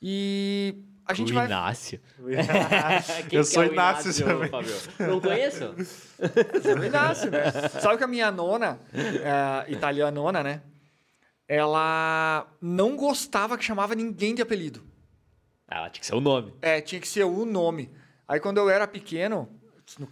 [0.00, 0.74] E
[1.06, 1.46] a gente o vai.
[1.46, 2.00] Inácio.
[3.30, 4.48] Eu sou Inácio também.
[4.48, 4.74] Fábio?
[4.98, 5.74] Não conheço?
[6.18, 7.50] É o Inácio, né?
[7.80, 10.62] Sabe que a minha nona, é, italianona, né?
[11.48, 14.84] Ela não gostava que chamava ninguém de apelido.
[15.68, 16.52] Ah, tinha que ser o nome.
[16.60, 17.90] É, tinha que ser o nome.
[18.28, 19.48] Aí quando eu era pequeno,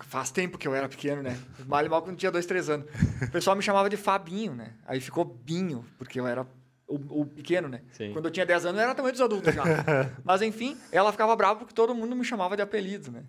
[0.04, 1.36] faz tempo que eu era pequeno, né?
[1.66, 2.86] Mal e mal quando tinha dois, três anos.
[3.22, 4.74] O pessoal me chamava de Fabinho, né?
[4.86, 6.46] Aí ficou Binho, porque eu era
[6.86, 7.82] o, o pequeno, né?
[7.92, 8.12] Sim.
[8.12, 9.64] Quando eu tinha 10 anos, eu era tamanho dos adultos já.
[10.22, 13.24] Mas enfim, ela ficava brava porque todo mundo me chamava de apelido, né?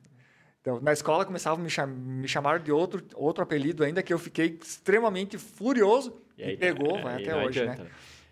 [0.61, 4.11] Então, na escola começavam a me, cham me chamar de outro, outro apelido ainda que
[4.11, 7.89] eu fiquei extremamente furioso e, aí, e pegou, é, vai até hoje, adianta, né?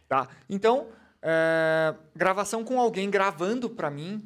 [0.07, 0.27] Tá.
[0.49, 0.87] Então,
[1.21, 4.23] é, gravação com alguém gravando para mim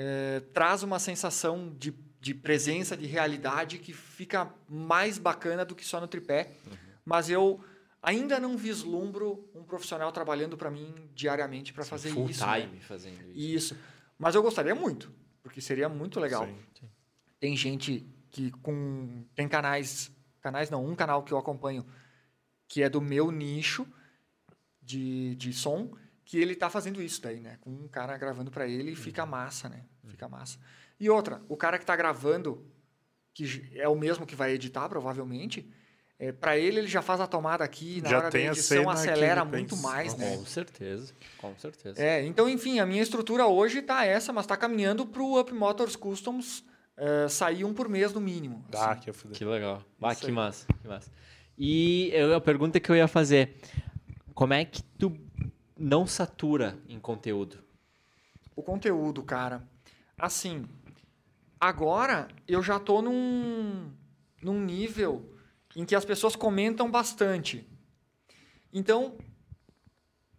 [0.00, 5.84] é, traz uma sensação de, de presença, de realidade que fica mais bacana do que
[5.84, 6.52] só no tripé.
[6.64, 6.76] Uhum.
[7.04, 7.60] Mas eu
[8.00, 12.46] ainda não vislumbro um profissional trabalhando para mim diariamente para fazer Full isso.
[12.46, 12.60] né?
[12.60, 13.56] time fazendo isso.
[13.74, 13.76] Isso.
[14.16, 16.46] Mas eu gostaria muito, porque seria muito legal.
[16.46, 16.88] Sim.
[17.40, 21.84] Tem gente que com tem canais, canais não, um canal que eu acompanho
[22.68, 23.84] que é do meu nicho
[24.80, 25.90] de, de som,
[26.28, 27.56] que ele tá fazendo isso daí, né?
[27.62, 29.84] Com um cara gravando para ele e fica massa, né?
[30.08, 30.58] Fica massa.
[31.00, 32.70] E outra, o cara que tá gravando,
[33.32, 35.66] que é o mesmo que vai editar provavelmente,
[36.18, 38.90] é, para ele ele já faz a tomada aqui, na Já hora tem da edição
[38.90, 39.82] acelera ele muito pensa.
[39.88, 40.36] mais, né?
[40.36, 41.98] Com certeza, com certeza.
[42.02, 45.96] É, então, enfim, a minha estrutura hoje tá essa, mas tá caminhando pro Up Motors
[45.96, 46.62] Customs
[46.98, 48.62] eh, sair um por mês no mínimo.
[48.74, 49.00] Ah, assim.
[49.00, 49.38] que fuder.
[49.38, 49.82] Que legal.
[50.02, 51.10] Ah, que massa, que massa.
[51.56, 53.56] E eu- a pergunta que eu ia fazer,
[54.34, 55.08] como é que tu
[55.78, 57.62] não satura em conteúdo?
[58.56, 59.62] O conteúdo, cara.
[60.18, 60.68] Assim,
[61.60, 63.92] agora eu já tô num,
[64.42, 65.38] num nível
[65.76, 67.64] em que as pessoas comentam bastante.
[68.72, 69.16] Então,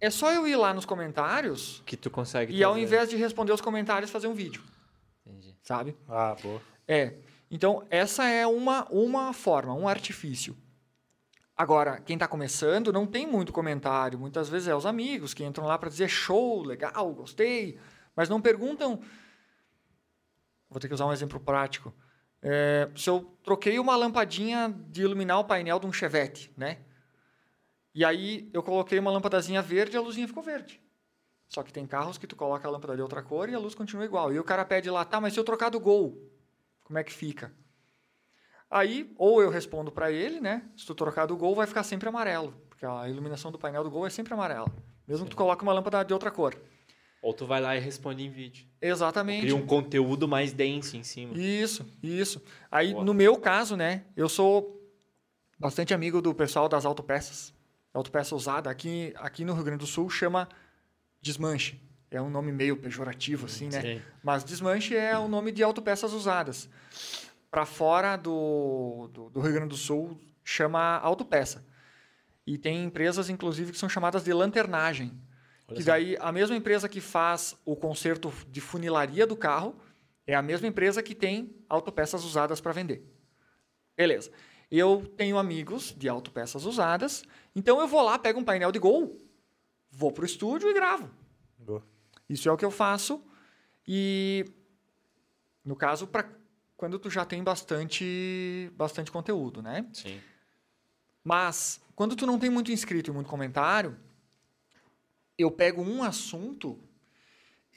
[0.02, 3.54] é só eu ir lá nos comentários Que tu consegue e ao invés de responder
[3.54, 4.62] os comentários, fazer um vídeo,
[5.26, 5.56] Entendi.
[5.64, 5.96] sabe?
[6.08, 6.62] Ah, boa.
[6.88, 7.16] É.
[7.50, 10.56] Então, essa é uma, uma forma, um artifício.
[11.60, 14.18] Agora, quem está começando não tem muito comentário.
[14.18, 17.78] Muitas vezes é os amigos que entram lá para dizer show, legal, gostei,
[18.16, 19.02] mas não perguntam.
[20.70, 21.94] Vou ter que usar um exemplo prático.
[22.42, 26.80] É, se eu troquei uma lampadinha de iluminar o painel de um Chevette, né?
[27.94, 30.82] E aí eu coloquei uma lâmpadazinha verde e a luzinha ficou verde.
[31.50, 33.76] Só que tem carros que tu coloca a lâmpada de outra cor e a luz
[33.76, 34.32] continua igual.
[34.32, 36.26] E o cara pede lá, tá, mas se eu trocar do Gol,
[36.86, 37.54] como é que fica?
[38.70, 40.64] Aí, ou eu respondo para ele, né?
[40.78, 42.54] Se tu trocar do Gol, vai ficar sempre amarelo.
[42.70, 44.72] Porque a iluminação do painel do Gol é sempre amarela.
[45.08, 46.56] Mesmo que tu coloque uma lâmpada de outra cor.
[47.22, 48.66] Ou tu vai lá e responde em vídeo.
[48.82, 49.42] Exatamente.
[49.42, 51.36] Cria um conteúdo mais denso em cima.
[51.36, 52.42] Isso, isso.
[52.72, 53.04] Aí, Boa.
[53.04, 54.04] no meu caso, né?
[54.16, 54.80] Eu sou
[55.58, 57.54] bastante amigo do pessoal das autopeças.
[57.94, 58.70] Autopeça usada.
[58.70, 60.48] Aqui, aqui no Rio Grande do Sul chama
[61.22, 61.82] desmanche.
[62.12, 63.82] É um nome meio pejorativo, assim, né?
[63.82, 64.02] Sim.
[64.24, 66.70] Mas desmanche é o nome de autopeças usadas.
[67.50, 71.66] Para fora do, do, do Rio Grande do Sul, chama autopeça.
[72.46, 75.12] E tem empresas, inclusive, que são chamadas de lanternagem.
[75.68, 75.92] Olha que só.
[75.92, 79.76] daí, a mesma empresa que faz o conserto de funilaria do carro
[80.26, 83.04] é a mesma empresa que tem autopeças usadas para vender.
[83.96, 84.32] Beleza.
[84.72, 87.24] Eu tenho amigos de autopeças usadas,
[87.56, 89.18] então eu vou lá, pego um painel de Gol,
[89.90, 91.10] vou pro estúdio e gravo.
[91.58, 91.84] Boa.
[92.30, 93.24] Isso é o que eu faço.
[93.88, 94.46] E
[95.66, 96.30] no caso, para
[96.80, 99.86] quando tu já tem bastante, bastante conteúdo, né?
[99.92, 100.22] Sim.
[101.22, 104.00] Mas quando tu não tem muito inscrito e muito comentário,
[105.38, 106.80] eu pego um assunto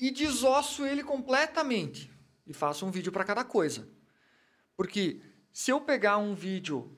[0.01, 2.13] e desosso ele completamente
[2.47, 3.89] e faço um vídeo para cada coisa.
[4.77, 5.21] Porque
[5.53, 6.97] se eu pegar um vídeo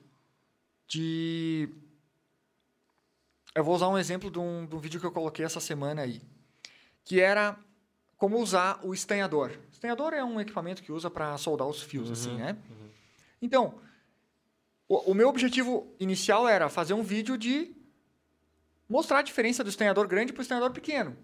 [0.87, 1.67] de
[3.55, 6.03] eu vou usar um exemplo de um, de um vídeo que eu coloquei essa semana
[6.03, 6.21] aí,
[7.03, 7.57] que era
[8.15, 9.57] como usar o estanhador.
[9.85, 12.57] Estanhador é um equipamento que usa para soldar os fios, assim, né?
[13.39, 13.75] Então,
[14.87, 17.75] o, o meu objetivo inicial era fazer um vídeo de
[18.89, 21.15] mostrar a diferença do estanhador grande para o estanhador pequeno.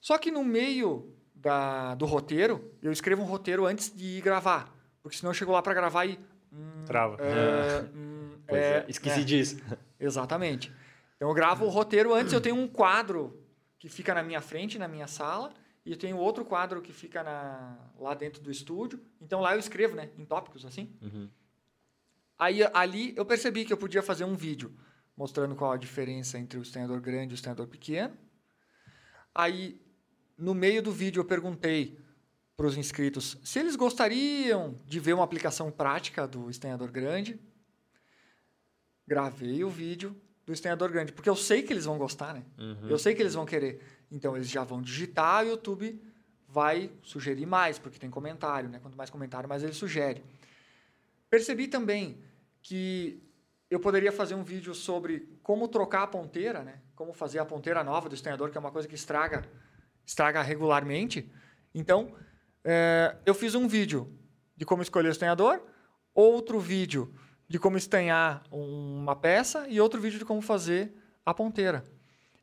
[0.00, 4.72] Só que no meio da, do roteiro, eu escrevo um roteiro antes de ir gravar.
[5.02, 6.18] Porque senão eu chego lá para gravar e.
[6.52, 7.16] hum, Trava.
[7.20, 9.24] é, hum, é, é, esqueci é.
[9.24, 9.56] disso.
[9.98, 10.72] Exatamente.
[11.16, 13.36] Então eu gravo o roteiro antes, eu tenho um quadro
[13.80, 15.52] que fica na minha frente, na minha sala,
[15.84, 19.00] e tenho outro quadro que fica na- lá dentro do estúdio.
[19.20, 20.90] Então lá eu escrevo, né, em tópicos assim.
[21.02, 21.28] Uhum.
[22.38, 24.74] Aí ali eu percebi que eu podia fazer um vídeo
[25.16, 28.16] mostrando qual a diferença entre o estanhador grande e o estanhador pequeno.
[29.34, 29.80] Aí
[30.36, 31.98] no meio do vídeo eu perguntei
[32.56, 37.38] para os inscritos se eles gostariam de ver uma aplicação prática do estanhador grande.
[39.06, 40.16] Gravei o vídeo
[40.46, 42.42] do estanhador grande, porque eu sei que eles vão gostar, né?
[42.58, 42.88] Uhum.
[42.88, 43.80] Eu sei que eles vão querer.
[44.10, 46.00] Então eles já vão digitar, o YouTube
[46.48, 48.78] vai sugerir mais, porque tem comentário, né?
[48.80, 50.24] Quanto mais comentário, mais ele sugere.
[51.28, 52.22] Percebi também
[52.62, 53.20] que
[53.68, 56.80] eu poderia fazer um vídeo sobre como trocar a ponteira, né?
[56.94, 59.44] Como fazer a ponteira nova do estanhador, que é uma coisa que estraga,
[60.06, 61.28] estraga regularmente.
[61.74, 62.14] Então,
[62.62, 64.16] eh, eu fiz um vídeo
[64.56, 65.60] de como escolher o estanhador,
[66.14, 67.12] outro vídeo
[67.48, 70.94] de como estanhar uma peça e outro vídeo de como fazer
[71.26, 71.84] a ponteira.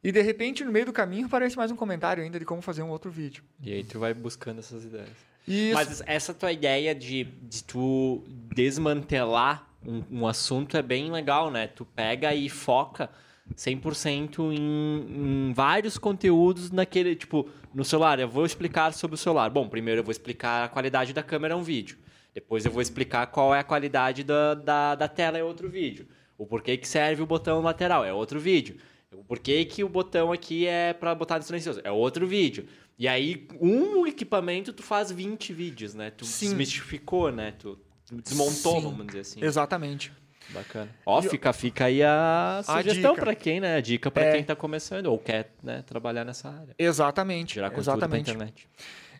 [0.03, 2.81] E de repente, no meio do caminho, aparece mais um comentário ainda de como fazer
[2.81, 3.43] um outro vídeo.
[3.61, 5.09] E aí tu vai buscando essas ideias.
[5.47, 5.73] Isso.
[5.73, 8.23] Mas essa tua ideia de, de tu
[8.53, 11.67] desmantelar um, um assunto é bem legal, né?
[11.67, 13.09] Tu pega e foca
[13.55, 18.19] 100% em, em vários conteúdos naquele, tipo, no celular.
[18.19, 19.49] Eu vou explicar sobre o celular.
[19.49, 21.97] Bom, primeiro eu vou explicar a qualidade da câmera, é um vídeo.
[22.33, 26.07] Depois eu vou explicar qual é a qualidade da, da, da tela, é outro vídeo.
[26.37, 28.77] O porquê que serve o botão lateral, é outro vídeo.
[29.13, 32.65] O porquê que o botão aqui é para botar no silencioso, é outro vídeo.
[32.97, 36.11] E aí, um equipamento, tu faz 20 vídeos, né?
[36.11, 36.45] Tu Sim.
[36.47, 37.53] desmistificou, né?
[37.57, 37.77] Tu
[38.11, 38.81] desmontou, Sim.
[38.83, 39.43] vamos dizer assim.
[39.43, 40.13] Exatamente.
[40.49, 40.89] Bacana.
[41.05, 43.75] Ó, fica, fica aí a sugestão pra quem, né?
[43.77, 44.31] A dica pra É.
[44.33, 46.75] quem tá começando ou quer né, trabalhar nessa área.
[46.77, 47.55] Exatamente.
[47.55, 48.31] Gerar conteúdo Exatamente.
[48.31, 48.67] internet.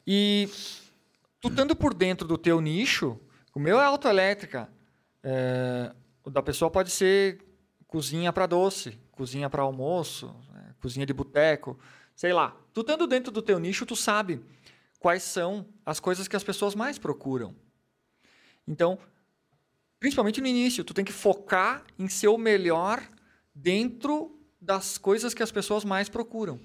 [0.05, 0.49] E
[1.39, 3.19] tu estando por dentro do teu nicho,
[3.55, 4.69] o meu é autoelétrica.
[5.23, 5.91] É,
[6.23, 7.39] o da pessoa pode ser
[7.87, 11.77] cozinha para doce, cozinha para almoço, né, cozinha de boteco,
[12.15, 12.57] sei lá.
[12.73, 14.43] Tu estando dentro do teu nicho, tu sabe
[14.99, 17.55] quais são as coisas que as pessoas mais procuram.
[18.67, 18.97] Então,
[19.99, 22.99] principalmente no início, tu tem que focar em ser o melhor
[23.53, 26.59] dentro das coisas que as pessoas mais procuram.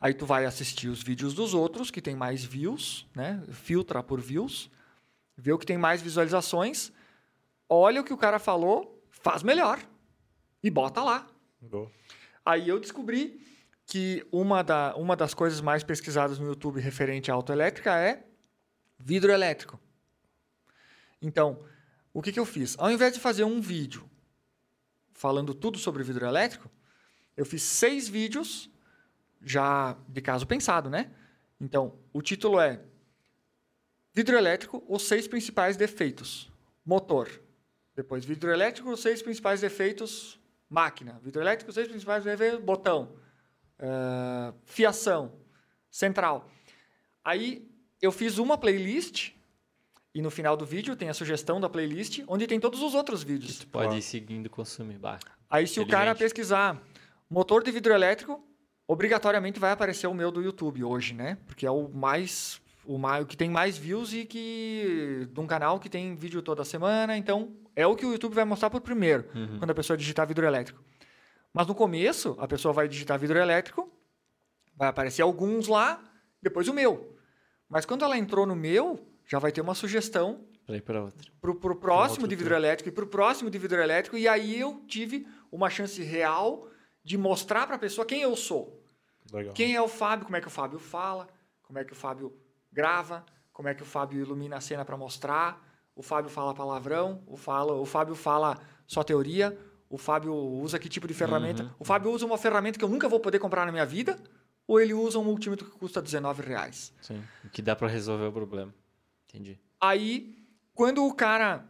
[0.00, 3.42] Aí tu vai assistir os vídeos dos outros que tem mais views, né?
[3.52, 4.70] Filtra por views,
[5.36, 6.90] vê o que tem mais visualizações,
[7.68, 9.78] olha o que o cara falou, faz melhor
[10.62, 11.26] e bota lá.
[11.70, 11.90] Boa.
[12.44, 13.40] Aí eu descobri
[13.86, 18.24] que uma, da, uma das coisas mais pesquisadas no YouTube referente à autoelétrica é
[18.98, 19.78] vidro elétrico.
[21.20, 21.64] Então,
[22.12, 22.76] o que, que eu fiz?
[22.78, 24.08] Ao invés de fazer um vídeo
[25.12, 26.70] falando tudo sobre vidro elétrico,
[27.36, 28.70] eu fiz seis vídeos
[29.42, 31.10] já de caso pensado, né?
[31.60, 32.82] Então, o título é
[34.16, 36.50] Vidro elétrico, os seis principais defeitos.
[36.86, 37.28] Motor.
[37.94, 40.40] Depois, vidro elétrico, os seis principais defeitos.
[40.68, 41.20] Máquina.
[41.22, 42.24] Vidro elétrico, os seis principais.
[42.62, 43.16] Botão.
[43.78, 45.32] Eh, fiação.
[45.90, 46.48] Central.
[47.24, 47.68] Aí,
[48.00, 49.32] eu fiz uma playlist.
[50.14, 53.22] E no final do vídeo tem a sugestão da playlist, onde tem todos os outros
[53.22, 53.58] vídeos.
[53.58, 54.98] Tu pode ir seguindo consumir.
[54.98, 55.18] Bah.
[55.48, 56.82] Aí, se o cara pesquisar
[57.28, 58.42] motor de vidro elétrico,
[58.88, 61.36] obrigatoriamente vai aparecer o meu do YouTube hoje, né?
[61.46, 62.60] Porque é o mais.
[62.86, 65.28] O, mais, o que tem mais views e que.
[65.30, 67.16] de um canal que tem vídeo toda semana.
[67.16, 69.58] Então, é o que o YouTube vai mostrar por primeiro, Uhum.
[69.58, 70.82] quando a pessoa digitar vidro elétrico.
[71.52, 73.90] Mas no começo, a pessoa vai digitar vidro elétrico,
[74.76, 76.02] vai aparecer alguns lá,
[76.42, 77.16] depois o meu.
[77.68, 81.32] Mas quando ela entrou no meu, já vai ter uma sugestão Pra ir pra outra.
[81.40, 84.60] pro, pro próximo outro de vidro elétrico e pro próximo de vidro elétrico e aí
[84.60, 86.68] eu tive uma chance real
[87.04, 88.82] de mostrar para a pessoa quem eu sou.
[89.32, 89.54] Legal.
[89.54, 91.28] Quem é o Fábio, como é que o Fábio fala,
[91.62, 92.32] como é que o Fábio
[92.76, 97.22] grava, como é que o Fábio ilumina a cena para mostrar, o Fábio fala palavrão,
[97.26, 99.58] o, fala, o Fábio fala só teoria,
[99.88, 101.62] o Fábio usa que tipo de ferramenta.
[101.62, 101.70] Uhum.
[101.78, 104.18] O Fábio usa uma ferramenta que eu nunca vou poder comprar na minha vida,
[104.68, 106.92] ou ele usa um multímetro que custa 19 reais.
[107.00, 107.24] Sim.
[107.50, 108.74] Que dá pra resolver o problema.
[109.26, 109.58] Entendi.
[109.80, 110.36] Aí,
[110.74, 111.64] quando o cara,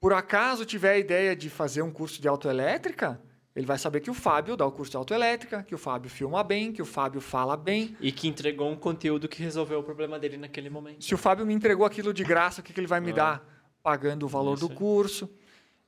[0.00, 3.20] por acaso, tiver a ideia de fazer um curso de autoelétrica,
[3.54, 6.42] ele vai saber que o Fábio dá o curso de autoelétrica, que o Fábio filma
[6.44, 7.96] bem, que o Fábio fala bem.
[8.00, 11.04] E que entregou um conteúdo que resolveu o problema dele naquele momento.
[11.04, 13.14] Se o Fábio me entregou aquilo de graça, o que, que ele vai me Ah.
[13.14, 13.64] dar?
[13.82, 15.28] Pagando o valor Isso do curso.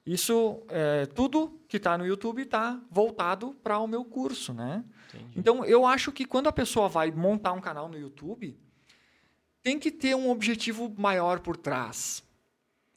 [0.05, 4.85] Isso, é, tudo que está no YouTube está voltado para o meu curso, né?
[5.15, 5.33] Entendi.
[5.37, 8.59] Então, eu acho que quando a pessoa vai montar um canal no YouTube,
[9.63, 12.25] tem que ter um objetivo maior por trás.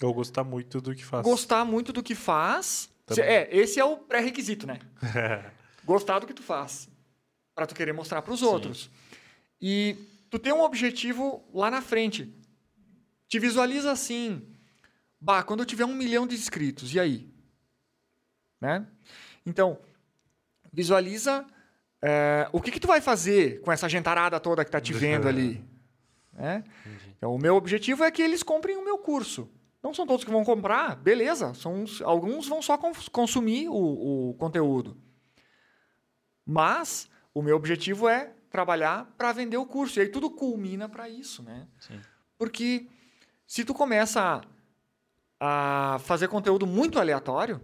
[0.02, 1.30] Eu gostar muito do que faço.
[1.30, 2.90] Gostar muito do que faz.
[3.06, 3.26] Também.
[3.26, 4.80] É, esse é o pré-requisito, né?
[5.86, 6.90] Gostar do que tu faz.
[7.54, 8.90] Para tu querer mostrar para os outros.
[9.62, 9.96] E
[10.30, 12.34] tu tem um objetivo lá na frente.
[13.28, 14.46] Te visualiza assim.
[15.22, 17.30] Bah, quando eu tiver um milhão de inscritos, e aí?
[18.60, 18.86] Né?
[19.46, 19.80] Então,
[20.72, 21.46] visualiza
[22.02, 25.28] é, o que, que tu vai fazer com essa gentarada toda que tá te vendo
[25.30, 25.64] ali.
[26.34, 26.64] Né?
[27.18, 29.50] Então, o meu objetivo é que eles comprem o meu curso.
[29.86, 31.54] Não são todos que vão comprar, beleza.
[31.54, 34.98] São, uns- alguns vão só cons- consumir o, o conteúdo.
[36.44, 40.00] Mas o meu objetivo é trabalhar para vender o curso.
[40.00, 41.68] E aí tudo culmina para isso, né?
[41.80, 42.02] Sim.
[42.36, 42.88] Porque
[43.46, 44.42] se tu começa
[45.40, 47.62] a, a fazer conteúdo muito aleatório,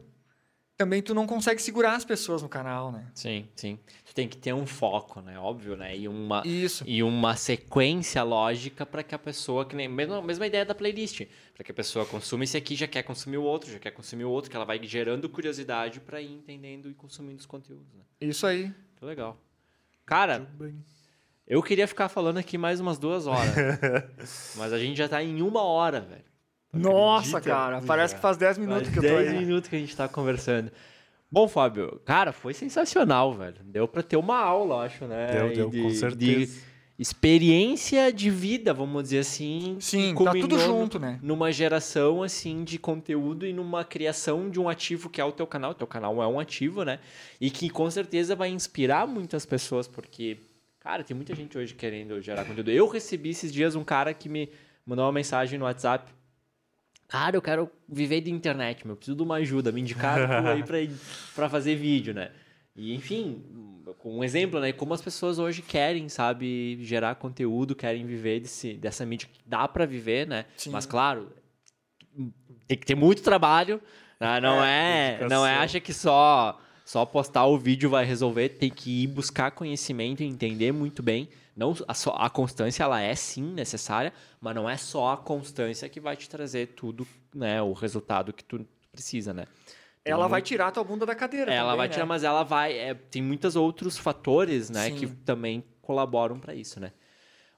[0.82, 3.06] também tu não consegue segurar as pessoas no canal, né?
[3.14, 3.78] Sim, sim.
[4.04, 5.38] Tu tem que ter um foco, né?
[5.38, 5.96] Óbvio, né?
[5.96, 6.84] E uma, Isso.
[6.88, 11.22] e uma sequência lógica para que a pessoa, que nem mesma, mesma ideia da playlist,
[11.54, 14.24] para que a pessoa consuma esse aqui, já quer consumir o outro, já quer consumir
[14.24, 18.02] o outro, que ela vai gerando curiosidade para ir entendendo e consumindo os conteúdos, né?
[18.20, 18.74] Isso aí.
[18.98, 19.38] Que legal.
[20.04, 20.50] Cara,
[21.46, 23.54] eu queria ficar falando aqui mais umas duas horas,
[24.58, 26.31] mas a gente já tá em uma hora, velho.
[26.74, 27.56] Nossa, acredita?
[27.56, 27.82] cara.
[27.82, 29.40] Parece que faz 10 minutos Faz que eu tô 10 aí.
[29.46, 30.72] minutos que a gente tá conversando.
[31.30, 33.56] Bom, Fábio, cara, foi sensacional, velho.
[33.64, 35.28] Deu pra ter uma aula, acho, né?
[35.32, 36.62] Deu, deu, de- com de- certeza.
[37.00, 39.78] experiência de vida, vamos dizer assim.
[39.80, 41.20] Sim, tá tudo junto, né?
[41.22, 45.48] Numa geração, assim, de conteúdo e numa criação de um ativo que é o teu
[45.48, 45.72] canal.
[45.72, 47.00] O teu canal é um ativo, né?
[47.40, 50.38] E que com certeza vai inspirar muitas pessoas, porque,
[50.80, 52.72] cara, tem muita gente hoje querendo gerar conteúdo.
[52.72, 54.50] Eu recebi esses dias um cara que me
[54.86, 56.12] mandou uma mensagem no WhatsApp.
[57.12, 58.96] Cara, eu quero viver de internet, meu.
[58.96, 59.70] Preciso de uma ajuda.
[59.70, 60.78] Me indicaram aí pra,
[61.36, 62.32] pra fazer vídeo, né?
[62.74, 63.44] E, enfim,
[64.06, 64.72] um exemplo, né?
[64.72, 69.68] Como as pessoas hoje querem, sabe, gerar conteúdo, querem viver desse, dessa mídia que dá
[69.68, 70.46] pra viver, né?
[70.56, 70.70] Sim.
[70.70, 71.34] Mas, claro,
[72.66, 73.82] tem que ter muito trabalho.
[74.18, 74.40] né?
[74.40, 75.38] Não é, dedicação.
[75.38, 76.62] não é acha que só
[76.92, 78.50] só postar o vídeo vai resolver.
[78.50, 81.30] Tem que ir buscar conhecimento e entender muito bem.
[81.56, 84.12] Não a, só, a constância ela é sim necessária,
[84.42, 87.62] mas não é só a constância que vai te trazer tudo, né?
[87.62, 89.46] O resultado que tu precisa, né?
[90.04, 91.54] Tem Ela muito- vai tirar a tua bunda da cadeira.
[91.54, 91.94] ela também, vai né?
[91.94, 92.78] tirar, mas ela vai.
[92.78, 94.96] é, tem muitos outros fatores, né, Sim.
[94.96, 96.92] que também colaboram para isso, né?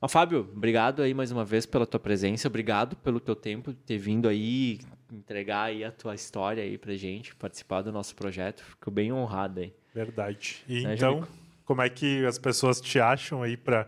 [0.03, 3.79] Ó, Fábio, obrigado aí mais uma vez pela tua presença, obrigado pelo teu tempo de
[3.79, 8.61] ter vindo aí entregar aí a tua história aí pra gente, participar do nosso projeto.
[8.65, 9.73] Fico bem honrado aí.
[9.95, 10.61] Verdade.
[10.67, 11.25] E Né, então,
[11.63, 13.87] como é que as pessoas te acham aí pra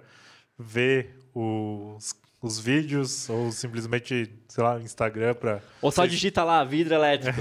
[0.57, 5.59] ver os, os vídeos ou simplesmente, sei lá, Instagram pra.
[5.81, 7.39] Ou só digita lá, vidro elétrico.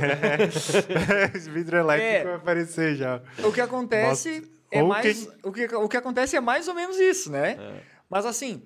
[1.33, 2.25] Esse vidro elétrico É.
[2.25, 3.23] vai aparecer já.
[3.45, 5.29] O que acontece Mostra- é ou mais.
[5.45, 7.53] O, que, o que acontece é mais ou menos isso, né?
[7.53, 7.94] É.
[8.09, 8.63] Mas assim,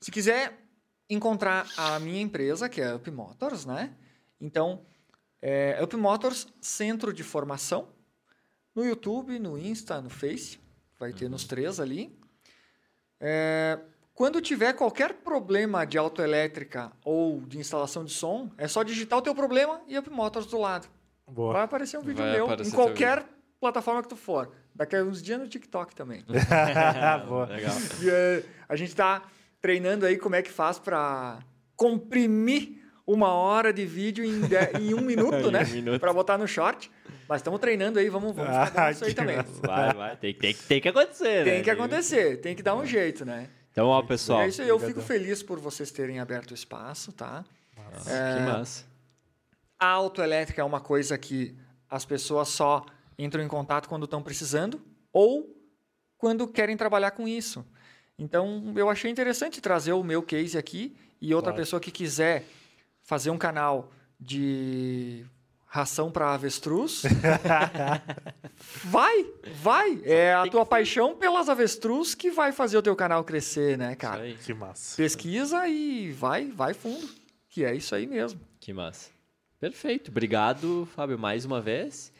[0.00, 0.58] se quiser
[1.08, 3.94] encontrar a minha empresa, que é a Up Motors, né?
[4.40, 4.82] Então,
[5.42, 7.88] é Up Motors Centro de Formação.
[8.74, 10.58] No YouTube, no Insta, no Face.
[10.98, 12.16] Vai ter nos três ali.
[13.18, 13.78] É,
[14.14, 19.22] quando tiver qualquer problema de autoelétrica ou de instalação de som, é só digitar o
[19.22, 20.88] teu problema e Up Motors do lado.
[21.26, 21.54] Boa.
[21.54, 23.26] Vai aparecer um vídeo Vai meu em qualquer
[23.60, 24.50] plataforma que tu for.
[24.74, 26.24] Daqui a uns dias no TikTok também.
[27.28, 27.46] Boa.
[27.46, 27.74] Legal.
[28.02, 29.22] E, eh, a gente tá
[29.60, 31.38] treinando aí como é que faz para
[31.76, 35.64] comprimir uma hora de vídeo em, de- em um minuto, Em né?
[35.64, 36.00] um minuto.
[36.00, 36.90] Para botar no short.
[37.28, 39.36] Mas estamos treinando aí, vamos, vamos Ah, isso aí também.
[39.62, 40.16] Vai, vai.
[40.16, 41.52] Tem, tem, tem que acontecer, né?
[41.52, 43.48] Tem que acontecer, tem que dar um jeito, né?
[43.72, 44.42] Então, ó, pessoal.
[44.42, 47.44] é isso aí, eu fico feliz por vocês terem aberto o espaço, tá?
[48.04, 48.84] Que massa.
[49.78, 51.56] A autoelétrica é uma coisa que
[51.88, 52.84] as pessoas só
[53.22, 54.80] entram em contato quando estão precisando
[55.12, 55.56] ou
[56.16, 57.64] quando querem trabalhar com isso.
[58.18, 61.62] Então, eu achei interessante trazer o meu case aqui e outra Claro.
[61.62, 62.44] pessoa que quiser
[63.02, 65.24] fazer um canal de
[65.66, 67.02] ração para avestruz,
[68.84, 69.26] vai,
[69.62, 70.00] vai.
[70.04, 74.26] É a tua paixão pelas avestruz que vai fazer o teu canal crescer, né, cara?
[74.28, 74.44] Isso aí.
[74.44, 74.96] Que massa.
[74.96, 77.08] Pesquisa e vai, vai fundo,
[77.48, 78.40] que é isso aí mesmo.
[78.58, 79.10] Que massa.
[79.58, 80.10] Perfeito.
[80.10, 82.12] Obrigado, Fábio, mais uma vez.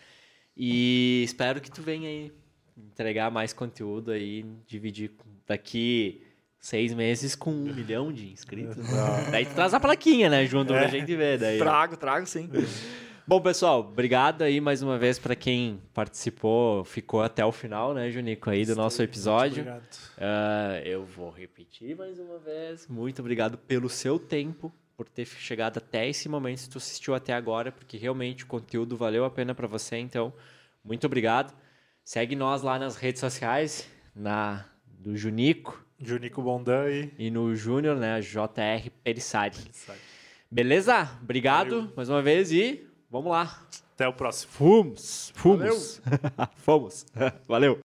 [0.57, 2.33] E espero que tu venha aí
[2.77, 6.23] entregar mais conteúdo aí, dividir com- daqui
[6.59, 8.77] seis meses com um milhão de inscritos.
[9.31, 10.45] Daí tu traz a plaquinha, né?
[10.47, 11.39] Junto pra gente ver.
[11.39, 11.59] Daí.
[11.59, 12.49] Trago, trago sim.
[13.27, 18.11] Bom, pessoal, obrigado aí mais uma vez para quem participou, ficou até o final, né,
[18.11, 19.61] Junico, aí do nosso episódio.
[19.63, 19.83] Obrigado.
[20.19, 22.89] Ah, eu vou repetir mais uma vez.
[22.89, 27.33] Muito obrigado pelo seu tempo, por ter chegado até esse momento, se tu assistiu até
[27.33, 29.97] agora, porque realmente o conteúdo valeu a pena para você.
[29.97, 30.31] Então,
[30.85, 31.57] muito obrigado.
[32.05, 37.11] Segue nós lá nas redes sociais, na do Junico Junico Bondan e.
[37.19, 39.57] e no Júnior, né, JR Perissari.
[40.51, 41.11] Beleza?
[41.23, 43.67] Obrigado mais uma vez e vamos lá.
[43.95, 44.53] Até o próximo.
[44.53, 46.03] Fomos, fomos.
[46.61, 47.07] Fomos.
[47.49, 47.81] Valeu.